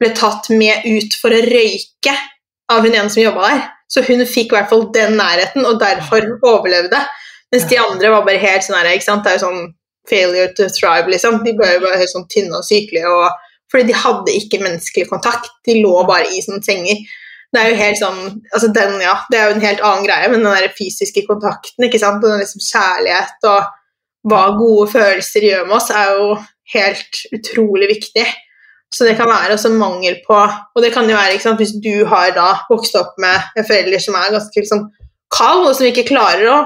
[0.00, 2.14] ble tatt med ut for å røyke
[2.72, 3.64] av hun ene som jobba der.
[3.90, 7.00] Så hun fikk i hvert fall den nærheten, og derfor overlevde.
[7.54, 9.24] Mens de andre var bare helt sånn her, ikke sant?
[9.24, 9.68] Det er jo sånn
[10.10, 11.42] failure to thrive, liksom.
[11.44, 13.10] De ble jo bare helt sånn tynne og sykelige.
[13.10, 15.52] Og, fordi de hadde ikke menneskelig kontakt.
[15.66, 17.06] De lå bare i sånne senger.
[17.54, 20.28] Det er jo helt sånn altså den, ja, det er jo en helt annen greie,
[20.28, 22.18] men den der fysiske kontakten ikke sant?
[22.24, 23.70] og den liksom kjærlighet og
[24.26, 26.32] hva gode følelser gjør med oss, er jo
[26.74, 28.26] helt utrolig viktig.
[28.94, 32.06] Så det kan være også mangel på Og det kan jo være sant, hvis du
[32.08, 34.84] har da vokst opp med foreldre som er ganske liksom,
[35.34, 36.58] kald, og som ikke klarer å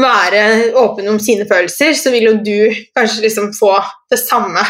[0.00, 3.74] være åpen om sine følelser, så vil jo du kanskje liksom få
[4.10, 4.62] det samme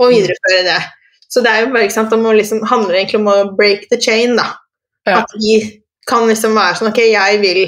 [0.00, 0.78] og videreføre det.
[1.28, 4.00] Så det er jo bare, ikke sant, det liksom, handler egentlig om å break the
[4.00, 4.48] chain, da.
[5.06, 5.20] Ja.
[5.20, 5.60] At vi
[6.08, 7.60] kan liksom være sånn Ok, jeg vil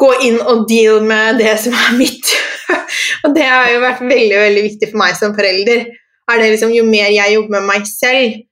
[0.00, 2.30] gå inn og deal med det som er mitt.
[3.26, 5.84] og det har jo vært veldig, veldig viktig for meg som forelder
[6.30, 8.42] er det liksom Jo mer jeg jobber med meg selv,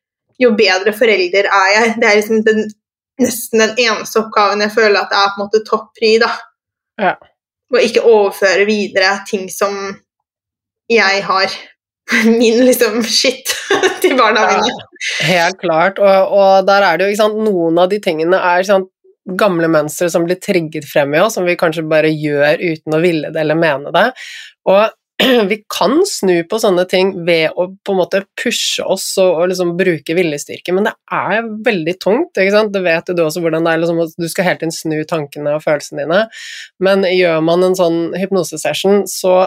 [0.41, 1.97] jo bedre forelder er jeg.
[2.01, 2.64] Det er liksom den,
[3.23, 6.31] nesten den eneste oppgaven jeg føler at det er på en måte toppfri, da.
[7.01, 7.12] Ja.
[7.73, 9.77] Og ikke overføre videre ting som
[10.93, 11.53] jeg har
[12.41, 13.55] min liksom shit
[14.03, 14.89] til barna ja, mine.
[15.27, 18.66] Helt klart, og, og, der er det jo ikke sant, noen av de tingene er
[18.68, 18.91] sant,
[19.39, 22.99] gamle mønstre som blir trigget frem i oss, som vi kanskje bare gjør uten å
[23.03, 24.09] ville det eller mene det.
[24.66, 24.83] Og
[25.51, 29.51] vi kan snu på sånne ting ved å på en måte pushe oss og, og
[29.53, 32.37] liksom bruke viljestyrke, men det er veldig tungt.
[32.37, 32.75] ikke sant?
[32.75, 33.83] Det vet du også hvordan det er.
[33.83, 36.23] Liksom, du skal hele tiden snu tankene og følelsene dine.
[36.83, 39.47] Men gjør man en sånn hypnosesession, så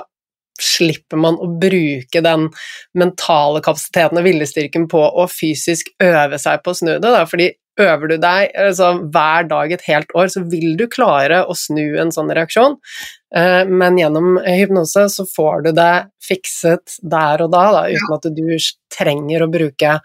[0.62, 2.48] slipper man å bruke den
[2.96, 7.12] mentale kapasiteten og viljestyrken på å fysisk øve seg på å snu det.
[7.12, 7.26] Da.
[7.28, 7.52] Fordi
[7.82, 11.98] øver du deg altså, hver dag et helt år, så vil du klare å snu
[12.02, 12.78] en sånn reaksjon.
[13.36, 15.92] Eh, men gjennom hypnose så får du det
[16.24, 18.48] fikset der og da, da uten at du
[18.96, 20.00] trenger å bruke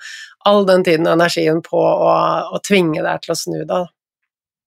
[0.49, 2.13] all den tiden og energien på å,
[2.51, 3.91] å tvinge deg til å snu deg.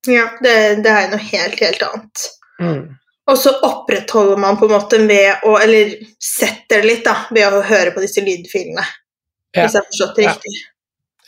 [0.08, 2.28] Ja, det, det er noe helt, helt annet.
[2.60, 2.84] Mm.
[3.30, 7.56] Og så opprettholder man på en måte ved å Eller setter det litt, da, ved
[7.56, 8.84] å høre på disse lydfilene.
[9.54, 9.64] Ja.
[9.64, 10.54] Hvis jeg har forstått det riktig.
[10.58, 10.73] Ja.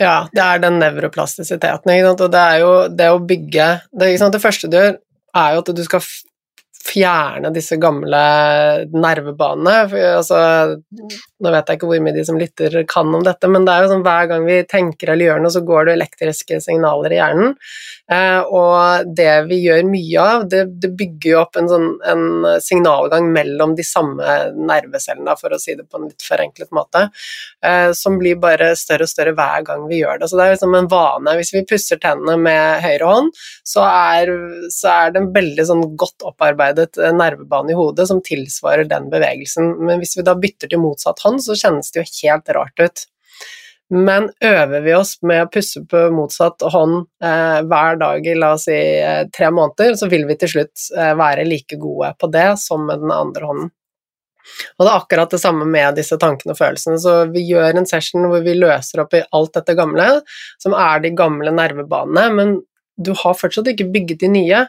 [0.00, 1.92] Ja, det er den nevroplastisiteten.
[2.12, 4.96] Og det er jo det å bygge det, det, første du gjør,
[5.36, 6.04] er jo at du skal
[6.86, 8.22] fjerne disse gamle
[8.92, 9.76] nervebanene.
[10.18, 10.38] Altså,
[11.44, 13.84] nå vet jeg ikke hvor mye de som lytter kan om dette, men det er
[13.84, 17.18] jo sånn hver gang vi tenker eller gjør noe, så går det elektriske signaler i
[17.18, 17.52] hjernen.
[18.12, 22.24] Eh, og det vi gjør mye av, det, det bygger jo opp en, sånn, en,
[22.62, 27.04] signalgang mellom de samme nervecellene, for å si det på en litt forenklet måte,
[27.66, 30.30] eh, som blir bare større og større hver gang vi gjør det.
[30.30, 31.36] Så det er liksom en vane.
[31.36, 34.32] Hvis vi pusser tennene med høyre hånd, så er,
[34.72, 39.10] så er det en veldig sånn godt opparbeidet eh, nervebane i hodet som tilsvarer den
[39.12, 39.74] bevegelsen.
[39.84, 43.06] Men hvis vi da bytter til motsatt hånd, så kjennes det jo helt rart ut.
[43.94, 48.52] Men øver vi oss med å pusse på motsatt hånd eh, hver dag i la
[48.56, 52.30] oss si eh, tre måneder, så vil vi til slutt eh, være like gode på
[52.34, 53.70] det som med den andre hånden.
[54.78, 56.98] Og det er akkurat det samme med disse tankene og følelsene.
[57.02, 60.08] Så vi gjør en session hvor vi løser opp i alt dette gamle,
[60.62, 62.56] som er de gamle nervebanene, men
[62.96, 64.62] du har fortsatt ikke bygget de nye.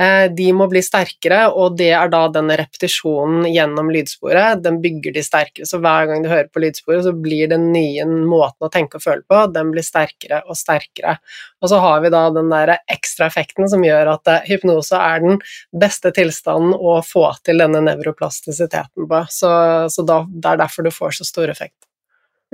[0.00, 5.14] Eh, de må bli sterkere, og det er da den repetisjonen gjennom lydsporet, den bygger
[5.16, 5.68] de sterkere.
[5.68, 9.04] Så hver gang du hører på lydsporet, så blir den nye måten å tenke og
[9.04, 11.18] føle på, den blir sterkere og sterkere.
[11.60, 15.26] Og så har vi da den der ekstra effekten som gjør at eh, hypnose er
[15.26, 15.42] den
[15.84, 19.24] beste tilstanden å få til denne nevroplastisiteten på.
[19.30, 19.52] Så,
[19.92, 21.76] så da, det er derfor du får så stor effekt.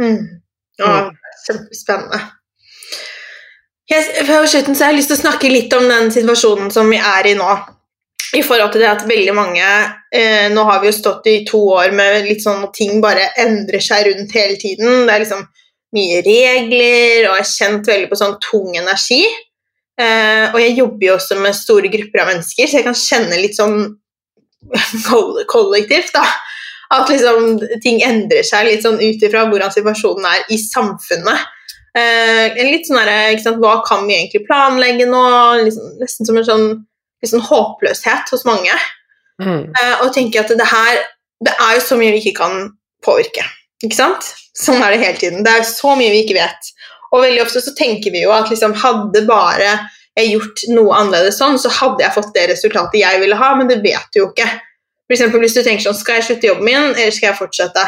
[0.03, 0.43] Mm.
[0.77, 0.97] Ja,
[1.47, 2.21] kjempespennende.
[3.87, 6.99] På slutten så har jeg lyst til å snakke litt om den situasjonen som vi
[6.99, 7.51] er i nå.
[8.35, 11.61] I forhold til det at veldig mange eh, Nå har vi jo stått i to
[11.77, 15.07] år med litt sånn at ting bare endrer seg rundt hele tiden.
[15.07, 15.45] Det er liksom
[15.97, 19.23] mye regler, og jeg har kjent veldig på sånn tung energi.
[19.97, 23.39] Eh, og jeg jobber jo også med store grupper av mennesker, så jeg kan kjenne
[23.41, 23.79] litt sånn
[25.55, 26.27] kollektivt, da.
[26.97, 31.55] At liksom ting endrer seg litt sånn ut ifra hvordan situasjonen er i samfunnet.
[31.97, 35.23] Eh, litt sånn der, Hva kan vi egentlig planlegge nå?
[35.65, 36.67] Liksom, nesten som en sånn
[37.25, 38.75] liksom håpløshet hos mange.
[39.41, 39.73] Mm.
[39.73, 41.03] Eh, og tenke at det her
[41.45, 42.71] Det er jo så mye vi ikke kan
[43.05, 43.45] påvirke.
[43.85, 44.25] Ikke sant?
[44.57, 45.45] Sånn er det hele tiden.
[45.45, 46.71] Det er så mye vi ikke vet.
[47.13, 49.75] Og veldig ofte så tenker vi jo at liksom, hadde bare
[50.17, 53.69] jeg gjort noe annerledes sånn, så hadde jeg fått det resultatet jeg ville ha, men
[53.69, 54.49] det vet du jo ikke.
[55.13, 57.85] For hvis du tenker sånn Skal jeg slutte jobben min, eller skal jeg fortsette?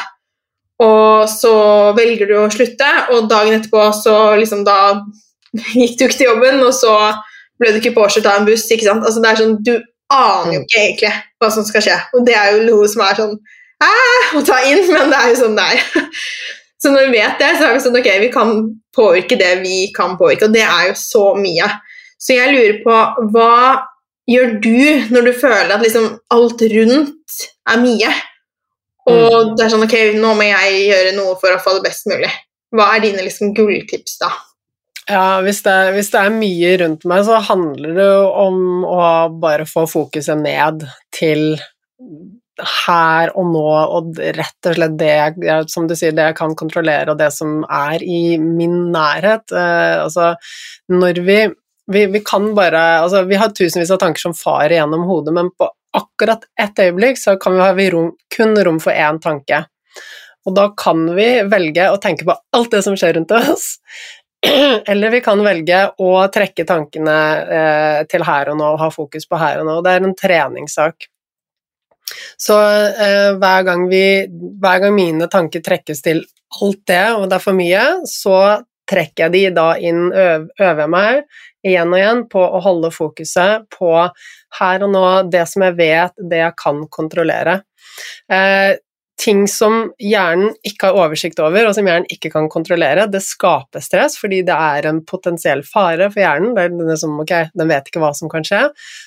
[0.84, 1.54] Og så
[1.96, 4.78] velger du å slutte, og dagen etterpå så liksom da
[5.74, 6.94] gikk du ikke til jobben, og så
[7.58, 8.68] ble du ikke påkjørt av en buss.
[8.70, 9.06] ikke sant?
[9.06, 9.74] Altså det er sånn, Du
[10.08, 13.18] aner jo ikke egentlig hva som skal skje, og det er jo noe som er
[13.18, 13.34] sånn
[14.38, 16.06] å ta inn, men det er jo sånn det er.
[16.82, 18.50] Så når vi vet det, så er vi sånn ok, vi kan
[18.94, 21.66] påvirke det vi kan påvirke, og det er jo så mye.
[22.22, 22.98] Så jeg lurer på
[23.34, 23.54] hva
[24.30, 28.12] gjør du når du føler at liksom alt rundt er mye?
[29.08, 29.54] Og mm.
[29.56, 32.30] det er sånn Ok, nå må jeg gjøre noe for å få det best mulig.
[32.74, 34.32] Hva er dine liksom gulltips da?
[35.08, 39.04] Ja, hvis det, hvis det, er mye rundt meg, så handler det jo om å
[39.40, 40.84] bare få fokuset ned
[41.16, 41.56] til
[42.58, 43.64] her og nå,
[43.96, 47.62] og rett og slett det som du sier, det jeg kan kontrollere, og det som
[47.64, 49.48] er i min nærhet.
[49.54, 50.34] Eh, altså,
[50.92, 51.38] når vi,
[51.88, 55.52] vi, vi kan bare Altså, vi har tusenvis av tanker som farer gjennom hodet, men
[55.56, 59.64] på akkurat ett øyeblikk så kan vi ha rom, kun rom for én tanke.
[60.46, 63.76] Og da kan vi velge å tenke på alt det som skjer rundt oss,
[64.90, 67.18] eller vi kan velge å trekke tankene
[67.58, 69.78] eh, til her og nå og ha fokus på her og nå.
[69.82, 71.08] Det er en treningssak.
[72.38, 74.02] Så eh, hver, gang vi,
[74.62, 76.22] hver gang mine tanker trekkes til
[76.62, 78.38] alt det, og det er for mye, så
[78.88, 81.24] trekker jeg de da inn, øver meg
[81.66, 83.92] igjen og igjen på å holde fokuset på
[84.58, 87.60] her og nå, det som jeg vet, det jeg kan kontrollere.
[88.30, 88.78] Eh,
[89.18, 93.82] ting som hjernen ikke har oversikt over, og som hjernen ikke kan kontrollere, det skaper
[93.82, 96.54] stress fordi det er en potensiell fare for hjernen.
[96.56, 98.62] Det er det som, ok, Den vet ikke hva som kan skje.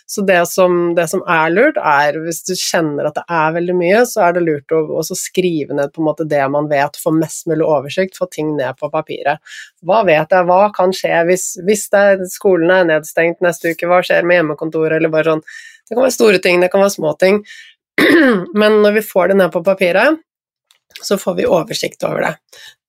[0.10, 3.78] Så det som, det som, er lurt, er hvis du kjenner at det er veldig
[3.80, 7.16] mye, så er det lurt å skrive ned på en måte det man vet, få
[7.16, 9.40] mest mulig oversikt, få ting ned på papiret.
[9.88, 14.02] Hva vet jeg, hva kan skje hvis, hvis det, skolen er nedstengt neste uke, hva
[14.06, 15.46] skjer med hjemmekontoret, eller bare sånn
[15.92, 17.42] Det kan være store ting, det kan være små ting.
[18.62, 20.20] Men når vi får det ned på papiret,
[21.02, 22.34] så får vi oversikt over det.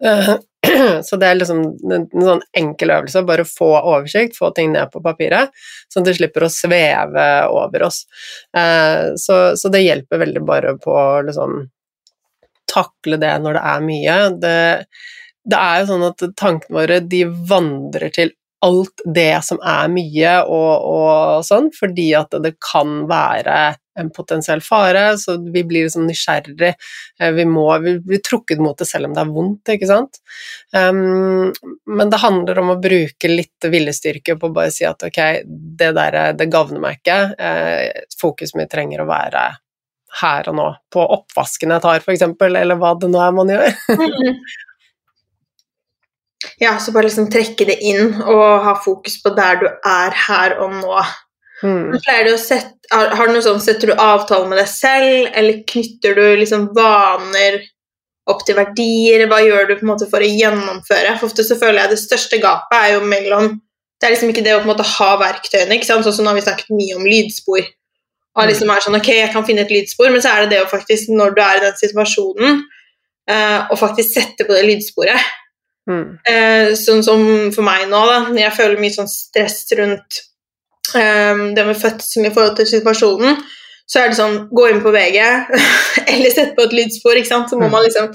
[0.04, 0.32] Eh,
[1.02, 5.02] så det er liksom en sånn enkel øvelse, bare få oversikt, få ting ned på
[5.04, 5.52] papiret,
[5.92, 8.04] sånn at det slipper å sveve over oss.
[8.56, 11.64] Eh, så, så det hjelper veldig bare på å liksom
[12.72, 14.20] takle det når det er mye.
[14.42, 14.60] Det,
[15.52, 18.32] det er jo sånn at tankene våre de vandrer til
[18.62, 24.60] alt det som er mye og, og sånn, fordi at det kan være en potensiell
[24.64, 26.74] fare, så vi blir liksom nysgjerrig.
[27.20, 30.20] Eh, vi må vi blir trukket mot det selv om det er vondt, ikke sant.
[30.76, 31.52] Um,
[31.86, 35.20] men det handler om å bruke litt viljestyrke på å bare si at ok,
[35.78, 37.20] det der det gagner meg ikke.
[37.36, 39.46] Uh, fokuset mitt trenger å være
[40.22, 43.72] her og nå, på oppvasken jeg tar, f.eks., eller hva det nå er man gjør.
[46.58, 50.56] Ja, så bare liksom trekke det inn og ha fokus på der du er her
[50.62, 51.02] og nå.
[51.62, 51.92] Mm.
[51.94, 56.16] Du sette, har, har, du noe sånn, Setter du avtale med deg selv, eller knytter
[56.18, 57.60] du liksom vaner
[58.30, 59.26] opp til verdier?
[59.30, 61.14] Hva gjør du på en måte for å gjennomføre?
[61.20, 63.54] For ofte så føler jeg det største gapet er jo mellom
[64.02, 65.76] Det er liksom ikke det å på en måte ha verktøyene.
[65.76, 66.02] ikke sant?
[66.02, 67.68] Sånn som nå har vi snakket mye om lydspor.
[68.32, 70.62] Og liksom er sånn, ok, jeg kan finne et lydspor, Men så er det det
[70.64, 72.64] å faktisk, når du er i den situasjonen,
[73.30, 75.30] uh, å faktisk sette på det lydsporet.
[75.90, 76.18] Mm.
[76.30, 77.22] Eh, sånn som
[77.54, 78.18] for meg nå, da.
[78.38, 80.20] Jeg føler mye sånn stress rundt
[80.96, 83.40] um, det med fødselen i forhold til situasjonen.
[83.88, 85.18] Så er det sånn Gå inn på VG,
[86.12, 87.18] eller sette på et lydspor.
[87.18, 87.50] ikke sant?
[87.50, 87.74] Så må mm.
[87.74, 88.12] man liksom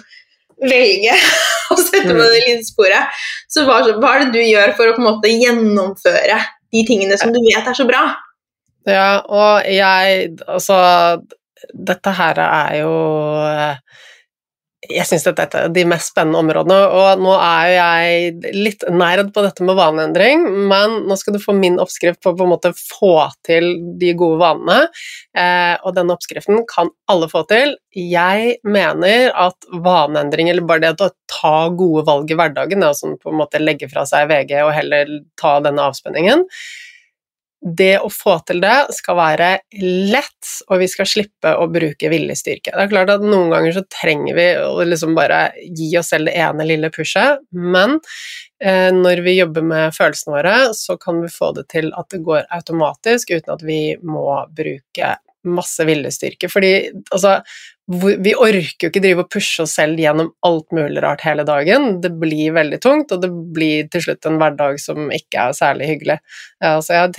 [0.57, 1.15] velge
[1.73, 2.29] å sette på mm.
[2.33, 3.17] det lydsporet.
[3.51, 6.39] Så hva, hva, er det du gjør for å på en måte gjennomføre
[6.73, 8.07] de tingene som du vet er så bra.
[8.87, 10.77] Ja, og jeg Altså,
[11.73, 12.93] dette her er jo
[14.85, 19.31] jeg syns dette er de mest spennende områdene, og nå er jo jeg litt nerd
[19.33, 22.51] på dette med vaneendring, men nå skal du få min oppskrift på å på en
[22.53, 23.15] måte få
[23.47, 24.91] til de gode vanene,
[25.33, 27.73] eh, og denne oppskriften kan alle få til.
[27.97, 33.15] Jeg mener at vaneendring, eller bare det å ta gode valg i hverdagen, det å
[33.17, 35.09] på en måte legge fra seg VG og heller
[35.41, 36.45] ta denne avspenningen,
[37.75, 39.49] det å få til det skal være
[39.81, 42.73] lett, og vi skal slippe å bruke viljestyrke.
[42.73, 46.29] Det er klart at noen ganger så trenger vi å liksom bare gi oss selv
[46.29, 47.97] det ene lille pushet, men
[48.63, 52.23] eh, når vi jobber med følelsene våre, så kan vi få det til at det
[52.25, 55.15] går automatisk uten at vi må bruke
[55.47, 56.49] masse viljestyrke.
[56.51, 56.73] Fordi
[57.13, 57.39] altså,
[57.87, 62.01] vi orker jo ikke drive og pushe oss selv gjennom alt mulig rart hele dagen.
[62.03, 65.87] Det blir veldig tungt, og det blir til slutt en hverdag som ikke er særlig
[65.93, 66.17] hyggelig.
[66.59, 67.15] Så jeg har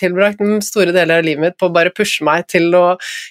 [0.00, 2.86] tilbrakt store deler av livet mitt på å bare pushe meg til å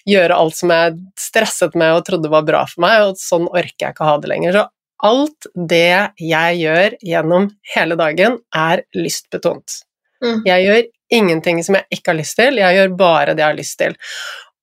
[0.05, 3.87] gjøre alt som jeg stresset med og trodde var bra for meg, og sånn orker
[3.87, 4.59] jeg ikke å ha det lenger.
[4.59, 4.67] Så
[5.09, 9.81] alt det jeg gjør gjennom hele dagen, er lystbetont.
[10.21, 10.41] Mm.
[10.45, 10.85] Jeg gjør
[11.17, 13.97] ingenting som jeg ikke har lyst til, jeg gjør bare det jeg har lyst til.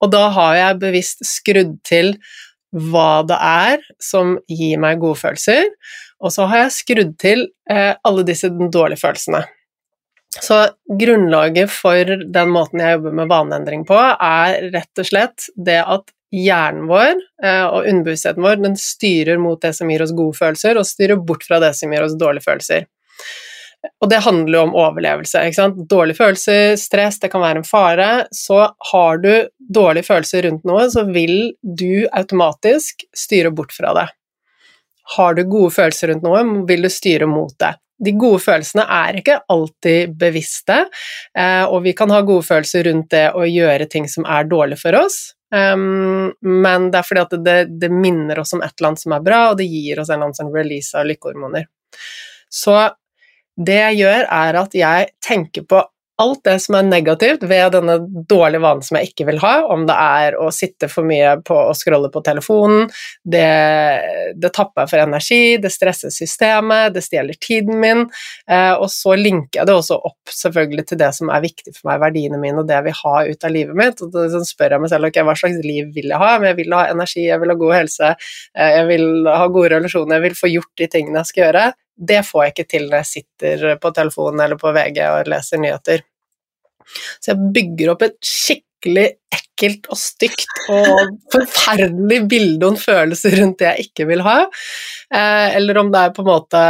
[0.04, 2.14] Og da har jeg bevisst skrudd til
[2.74, 5.68] hva det er som gir meg gode følelser,
[6.24, 9.44] og så har jeg skrudd til eh, alle disse dårlige følelsene.
[10.34, 10.56] Så
[10.98, 16.10] grunnlaget for den måten jeg jobber med vaneendring på, er rett og slett det at
[16.34, 20.80] hjernen vår eh, og underbevisstheten vår den styrer mot det som gir oss gode følelser,
[20.80, 22.88] og styrer bort fra det som gir oss dårlige følelser.
[24.00, 25.42] Og det handler jo om overlevelse.
[25.44, 25.80] ikke sant?
[25.90, 28.10] Dårlige følelser, stress, det kan være en fare.
[28.32, 28.60] Så
[28.90, 34.08] har du dårlige følelser rundt noe, så vil du automatisk styre bort fra det.
[35.16, 37.74] Har du gode følelser rundt noe, vil du styre mot det.
[38.04, 40.80] De gode følelsene er ikke alltid bevisste,
[41.38, 44.80] eh, og vi kan ha gode følelser rundt det å gjøre ting som er dårlig
[44.80, 45.18] for oss,
[45.54, 49.14] ehm, men det er fordi at det, det minner oss om et eller annet som
[49.14, 51.68] er bra, og det gir oss en eller annen sånn release av lykkehormoner.
[52.50, 52.74] Så
[53.56, 55.82] det jeg gjør, er at jeg tenker på
[56.22, 57.96] alt det som er negativt ved denne
[58.30, 61.56] dårlige vanen som jeg ikke vil ha, om det er å sitte for mye på
[61.58, 62.86] å scrolle på telefonen,
[63.26, 63.48] det,
[64.38, 68.04] det tapper for energi, det stresser systemet, det stjeler tiden min,
[68.46, 71.90] eh, og så linker jeg det også opp selvfølgelig til det som er viktig for
[71.90, 74.76] meg, verdiene mine og det jeg vil ha ut av livet mitt, og så spør
[74.76, 77.26] jeg meg selv ok, hva slags liv vil jeg ha, men jeg vil ha energi,
[77.26, 78.14] jeg vil ha god helse,
[78.54, 81.70] eh, jeg vil ha gode relasjoner, jeg vil få gjort de tingene jeg skal gjøre,
[81.96, 85.62] det får jeg ikke til når jeg sitter på telefonen eller på VG og leser
[85.62, 86.04] nyheter.
[87.20, 93.30] Så jeg bygger opp et skikkelig ekkelt og stygt og forferdelig bilde og en følelse
[93.36, 94.36] rundt det jeg ikke vil ha.
[95.14, 96.64] Eh, eller om det er på en måte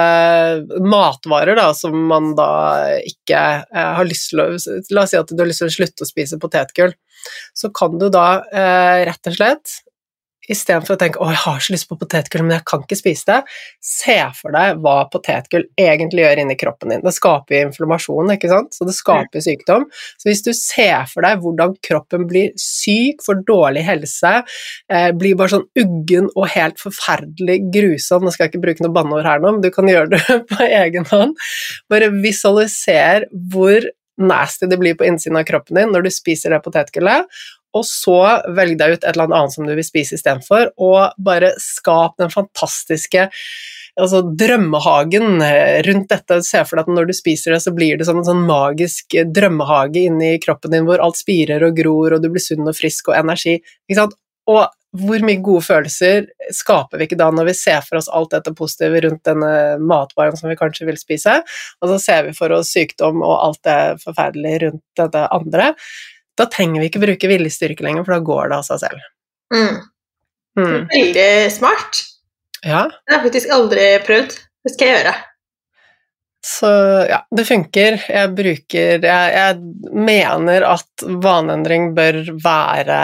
[0.84, 2.50] matvarer da, som man da
[3.00, 4.50] ikke eh, har lyst til å
[4.94, 6.94] La oss si at du har lyst til å slutte å spise potetgull.
[7.56, 9.78] Så kan du da eh, rett og slett
[10.50, 13.24] istedenfor å tenke 'å, jeg har så lyst på potetgull, men jeg kan ikke spise
[13.30, 13.44] det',
[13.80, 17.00] se for deg hva potetgull egentlig gjør inni kroppen din.
[17.04, 19.46] Det skaper inflammasjon, ikke sant, så det skaper mm.
[19.46, 19.88] sykdom.
[20.18, 24.44] Så hvis du ser for deg hvordan kroppen blir syk, får dårlig helse,
[24.90, 28.94] eh, blir bare sånn uggen og helt forferdelig grusom Nå skal jeg ikke bruke noe
[28.94, 31.36] banneord her nå, men du kan gjøre det på egen hånd.
[31.90, 33.84] Bare visualiser hvor
[34.20, 37.26] nasty det blir på innsiden av kroppen din når du spiser det potetgullet,
[37.74, 38.18] og så
[38.54, 42.32] velg deg ut et eller annet som du vil spise istedenfor, og bare skap den
[42.32, 43.28] fantastiske
[44.00, 45.42] altså drømmehagen
[45.86, 46.40] rundt dette.
[46.46, 49.14] Se for deg at når du spiser det, så blir det som en sånn magisk
[49.34, 53.12] drømmehage inni kroppen din hvor alt spirer og gror, og du blir sunn og frisk
[53.12, 53.60] og energi.
[54.50, 54.64] Og
[54.94, 58.52] hvor mye gode følelser skaper vi ikke da når vi ser for oss alt dette
[58.54, 59.52] positive rundt denne
[59.82, 61.40] matvaren som vi kanskje vil spise,
[61.82, 65.72] og så ser vi for oss sykdom og alt det forferdelige rundt dette andre
[66.38, 69.04] da trenger vi ikke bruke viljestyrke lenger, for da går det av seg selv.
[69.54, 69.76] Mm.
[70.58, 70.80] Mm.
[70.90, 72.02] Veldig smart.
[72.64, 72.86] Ja.
[72.88, 74.36] Det har jeg faktisk aldri prøvd.
[74.64, 75.14] Det skal jeg gjøre.
[76.46, 76.68] Så
[77.08, 77.94] ja, det funker.
[78.04, 82.98] Jeg bruker jeg, jeg, mener at vaneendring bør være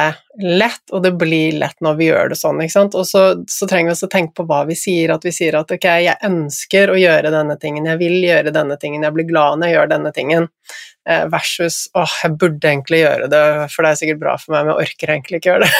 [0.45, 2.99] lett, og det blir lett når vi gjør det sånn, ikke sant.
[3.01, 5.73] Og så, så trenger vi også tenke på hva vi sier, at vi sier at
[5.73, 9.63] ok, jeg ønsker å gjøre denne tingen, jeg vil gjøre denne tingen, jeg blir glad
[9.63, 10.51] når jeg gjør denne tingen.
[11.09, 14.69] Eh, versus åh, jeg burde egentlig gjøre det, for det er sikkert bra for meg,
[14.69, 15.75] men jeg orker egentlig ikke gjøre det.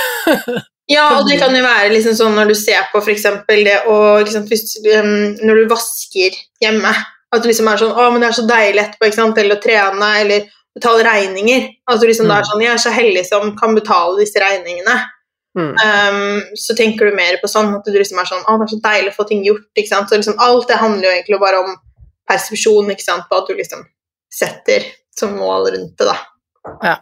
[0.97, 3.31] ja, og det kan jo være liksom sånn når du ser på f.eks.
[3.53, 6.97] det å um, Når du vasker hjemme,
[7.31, 9.59] at det liksom er sånn Å, men det er så deilig etterpå, ikke sant, eller
[9.59, 11.69] å trene, eller betale regninger.
[11.91, 12.33] At du liksom mm.
[12.33, 14.97] da er sånn Jeg er så heldig som kan betale disse regningene.
[15.59, 15.71] Mm.
[15.75, 18.73] Um, så tenker du mer på sånn at du liksom er sånn Å, det er
[18.75, 19.67] så deilig å få ting gjort.
[19.75, 21.73] ikke sant, så liksom Alt det handler jo egentlig bare om
[22.31, 23.83] persepsjon, ikke sant, på at du liksom
[24.31, 24.87] setter
[25.19, 26.19] som mål rundt det, da.
[26.87, 26.93] Ja.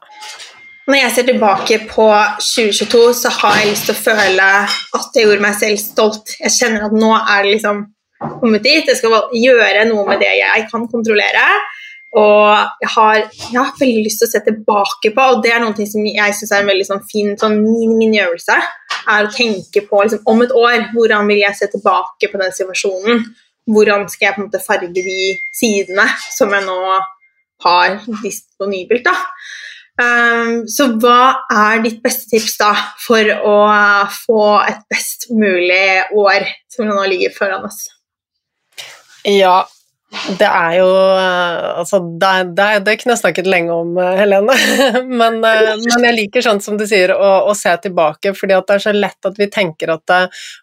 [0.88, 2.06] Når jeg ser tilbake på
[2.40, 4.46] 2022, så har jeg lyst til å føle
[4.96, 6.32] at jeg gjorde meg selv stolt.
[6.40, 7.82] Jeg kjenner at nå er det liksom
[8.18, 8.86] kommet dit.
[8.86, 11.44] Jeg skal gjøre noe med det jeg kan kontrollere.
[12.16, 15.60] Og jeg har, jeg har veldig lyst til å se tilbake på, og det er
[15.60, 18.56] noe som jeg syns er en veldig sånn fin sånn mini-mini-øvelse.
[19.08, 22.54] er å tenke på liksom, om et år hvordan vil jeg se tilbake på den
[22.56, 23.22] situasjonen.
[23.68, 25.20] Hvordan skal jeg på en måte farge de
[25.52, 26.80] sidene som jeg nå
[27.64, 29.04] har disponibelt.
[29.04, 29.16] da.
[29.98, 32.70] Um, så hva er ditt beste tips da
[33.02, 33.56] for å
[34.14, 37.88] få et best mulig år som nå ligger foran oss?
[39.26, 39.62] Ja,
[40.38, 44.54] det er jo Altså, det, det, det kunne jeg snakket lenge om, Helene.
[45.20, 48.76] Men, eh, men, jeg liker sånn som du sier, å, å, se tilbake, fordi det
[48.76, 50.14] er så lett at vi tenker at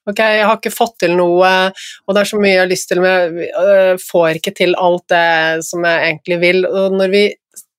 [0.09, 1.53] ok, jeg har ikke fått til noe,
[2.05, 5.05] og det er så mye jeg har lyst til, men jeg får ikke til alt
[5.13, 6.61] det som jeg egentlig vil.
[6.67, 7.25] Og når vi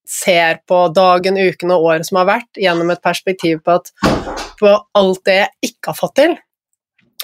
[0.06, 3.90] ser på dagen, uken og året som har vært, gjennom et perspektiv på, at,
[4.60, 6.36] på alt det jeg ikke har fått til,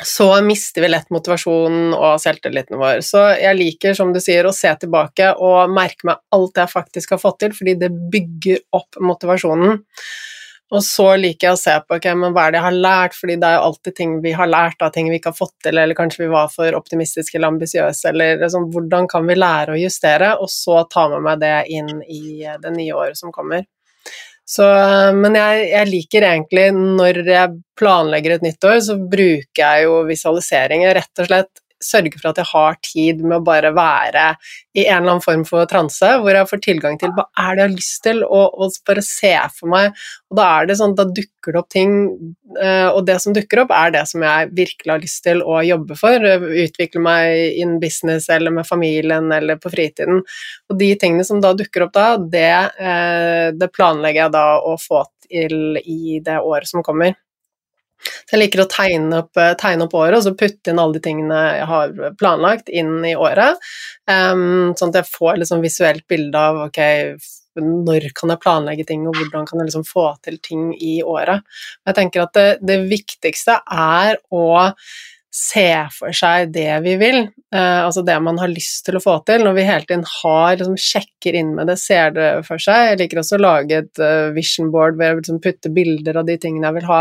[0.01, 3.02] så mister vi lett motivasjonen og selvtilliten vår.
[3.05, 7.12] Så jeg liker, som du sier, å se tilbake og merke meg alt jeg faktisk
[7.16, 9.82] har fått til, fordi det bygger opp motivasjonen.
[10.73, 13.16] Og så liker jeg å se på okay, men hva er det jeg har lært,
[13.19, 15.59] fordi det er jo alltid ting vi har lært av ting vi ikke har fått
[15.66, 19.74] til, eller kanskje vi var for optimistiske eller ambisiøse, eller liksom, hvordan kan vi lære
[19.74, 22.23] å justere, og så ta med meg det inn i
[22.62, 23.69] det nye året som kommer.
[24.52, 24.66] Så,
[25.16, 29.94] men jeg, jeg, liker egentlig, når jeg planlegger et nytt år, så bruker jeg jo
[30.10, 34.26] visualiseringer rett og slett sørge for at jeg har tid med å bare være
[34.72, 37.62] i en eller annen form for transe, hvor jeg får tilgang til hva er det
[37.62, 39.98] jeg har lyst til, og, og bare se for meg.
[40.32, 41.96] Og da er det sånn, da dukker det opp ting,
[42.56, 45.60] eh, og det som dukker opp, er det som jeg virkelig har lyst til å
[45.66, 46.28] jobbe for.
[46.64, 50.22] Utvikle meg in business eller med familien eller på fritiden.
[50.72, 54.78] Og de tingene som da dukker opp da, det, eh, det planlegger jeg da å
[54.80, 57.16] få til i det året som kommer.
[58.30, 61.04] Jeg liker å tegne opp, eh, tegne opp, året og så putte inn alle de
[61.04, 63.60] tingene jeg har planlagt, inn i året.
[64.10, 66.80] Um, sånn at jeg får liksom visuelt bilde av ok,
[67.62, 71.44] når kan jeg planlegge ting, og hvordan kan jeg liksom få til ting i året.
[71.86, 74.44] Jeg tenker at det, det viktigste er å
[75.32, 77.22] se for seg det vi vil,
[77.54, 79.44] eh, altså det man har lyst til å få til.
[79.46, 82.90] Når vi hele tiden har, liksom, sjekker inn med det, ser det for seg.
[82.90, 86.28] Jeg liker også å lage et uh, vision board hvor jeg liksom putter bilder av
[86.28, 87.00] de tingene jeg vil ha,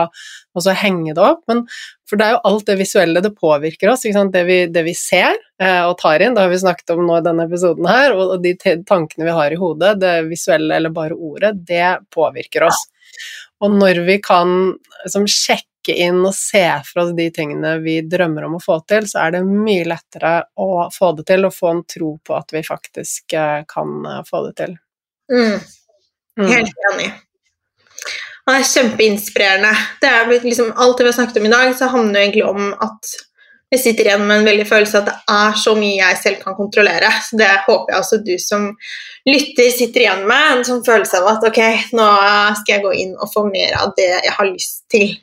[0.56, 1.42] og så henge det opp.
[1.52, 1.66] Men,
[2.08, 5.36] for det er jo alt det visuelle det påvirker oss, det vi, det, vi, ser
[5.36, 6.38] eh, og tar inn.
[6.38, 8.56] Det har vi snakket om nå i denne episoden her, og, og de
[8.88, 12.80] tankene vi har i hodet, det visuelle eller bare ordet, det påvirker oss.
[13.62, 14.56] Og når vi kan
[15.04, 18.82] liksom, sjekke trekke inn og se for oss de tingene vi drømmer om å få
[18.88, 22.36] til, så er det mye lettere å få det til og få en tro på
[22.36, 24.78] at vi faktisk eh, kan eh, få det til.
[25.32, 25.60] Mm.
[26.40, 26.48] mm.
[26.52, 27.12] Helt enig.
[28.46, 29.74] det er kjempeinspirerende.
[30.02, 32.74] Det er liksom, alt vi har snakket om i dag, så handler det egentlig om
[32.74, 33.14] at
[33.72, 36.58] jeg sitter igjen med en veldig følelse at det er så mye jeg selv kan
[36.58, 37.08] kontrollere.
[37.24, 38.66] Så det håper jeg også du som
[39.24, 41.62] lytter sitter igjen med, en sånn følelse av at ok,
[41.96, 42.08] nå
[42.60, 45.16] skal jeg gå inn og få mer av det jeg har lyst til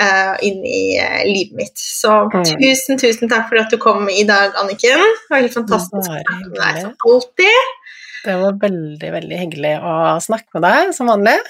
[0.00, 1.78] uh, inn i uh, livet mitt.
[1.78, 2.44] Så mm.
[2.62, 5.02] tusen, tusen takk for at du kom i dag, Anniken.
[5.02, 7.72] Det var helt fantastisk å snakke med deg som alltid.
[8.22, 11.40] Det var veldig, veldig hyggelig å snakke med deg, som vanlig.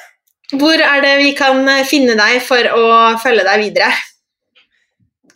[0.52, 2.86] Hvor er det vi kan finne deg for å
[3.20, 3.92] følge deg videre?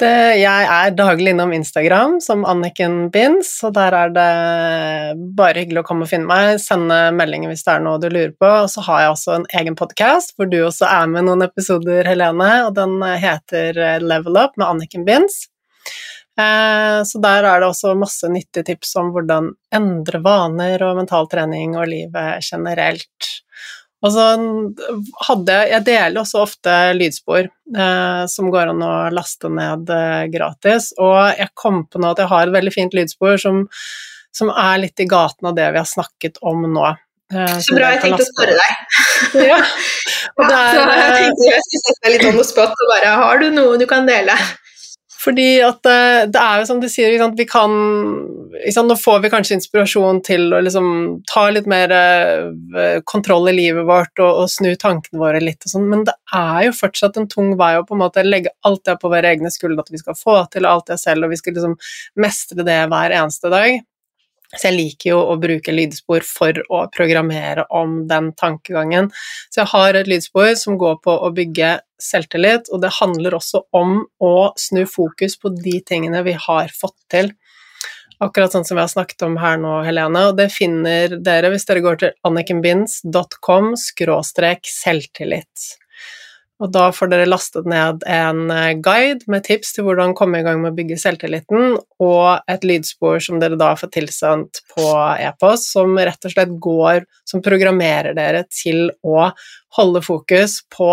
[0.05, 4.27] Eh, jeg er daglig innom Instagram som Anniken Binds, og der er det
[5.39, 8.35] bare hyggelig å komme og finne meg, sende meldinger hvis det er noe du lurer
[8.36, 8.51] på.
[8.66, 12.05] Og så har jeg også en egen podkast hvor du også er med noen episoder,
[12.09, 15.47] Helene, og den heter Level Up med Anniken Binds.
[16.36, 21.31] Eh, så der er det også masse nyttige tips om hvordan endre vaner og mental
[21.32, 23.32] trening og livet generelt.
[24.05, 24.24] Og så
[25.27, 30.90] hadde jeg deler også ofte lydspor eh, som går an å laste ned eh, gratis,
[31.01, 33.64] og jeg kom på nå at jeg har et veldig fint lydspor som,
[34.36, 36.93] som er litt i gaten av det vi har snakket om nå.
[37.32, 38.85] Eh, så bra, jeg tenkte å spørre deg.
[39.51, 39.59] ja.
[40.39, 43.16] ja, der, så jeg tenkte jeg skulle sette deg litt on the spot og bare
[43.23, 44.36] Har du noe du kan dele?
[45.27, 47.74] Fordi at eh, det er jo som du sier, vi kan
[48.86, 50.86] Nå får vi kanskje inspirasjon til å liksom
[51.28, 55.74] ta litt mer eh, kontroll i livet vårt og, og snu tankene våre litt og
[55.74, 58.85] sånn, men det er jo fortsatt en tung vei å på en måte legge alt
[58.89, 61.40] det på våre egne skuldre at vi skal få til alt det selv, og vi
[61.40, 61.77] skal liksom
[62.23, 63.77] mestre det hver eneste dag.
[64.57, 69.11] Så jeg liker jo å bruke lydspor for å programmere om den tankegangen.
[69.51, 73.65] Så jeg har et lydspor som går på å bygge selvtillit, og det handler også
[73.77, 77.33] om å snu fokus på de tingene vi har fått til.
[78.24, 81.66] akkurat sånn som vi har snakket om her nå, Helene, og det finner dere hvis
[81.69, 85.66] dere går til annikenbinds.com selvtillit.
[86.62, 90.47] Og da får dere lastet ned en eh, guide med tips til hvordan komme i
[90.47, 94.87] gang med å bygge selvtilliten, og et lydspor som dere da får tilsendt på
[95.20, 99.27] e-post, som rett og slett går Som programmerer dere til å
[99.76, 100.88] holde fokus på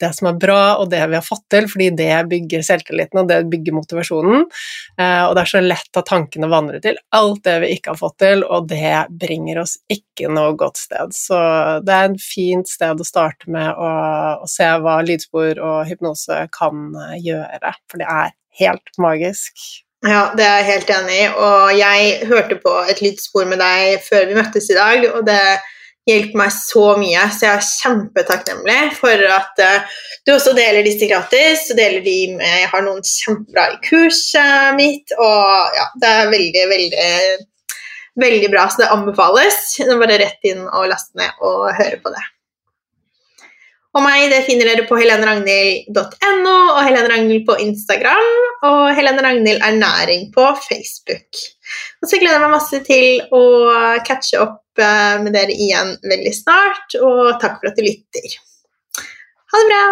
[0.00, 3.28] det som er bra, og det vi har fått til, fordi det bygger selvtilliten, og
[3.28, 4.46] det bygger motivasjonen.
[5.00, 8.00] Eh, og det er så lett at tankene vandrer til alt det vi ikke har
[8.00, 11.14] fått til, og det bringer oss ikke noe godt sted.
[11.16, 11.38] Så
[11.86, 13.92] det er et fint sted å starte med å,
[14.44, 19.54] å se hva lydspor og hypnose kan eh, gjøre, for det er helt magisk.
[20.06, 21.26] Ja, det er jeg helt enig i.
[21.36, 25.42] Og jeg hørte på et lydspor med deg før vi møttes i dag, og det
[26.10, 31.08] hjulpet meg så mye, så jeg er kjempetakknemlig for at uh, du også deler disse
[31.10, 31.68] gratis.
[31.70, 36.34] Du deler de med Jeg har noen kjempebra i kurset mitt, og ja, det er
[36.34, 37.14] veldig, veldig
[38.20, 39.62] veldig bra, så det anbefales.
[39.78, 42.26] Det er bare rett inn og laste ned og høre på det.
[43.90, 48.28] Og meg det finner dere på heleneragnhild.no og Helene Ragnhild på Instagram.
[48.68, 51.40] Og Helene Ragnhild Ernæring på Facebook.
[51.98, 53.42] Og så gleder jeg meg masse til å
[54.06, 54.69] catche opp
[55.24, 58.40] med dere igjen veldig snart, og takk for at du lytter.
[59.50, 59.84] Ha det bra!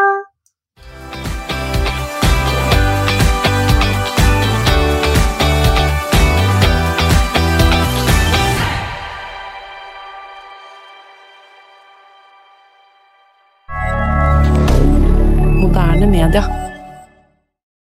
[15.69, 16.68] moderne media.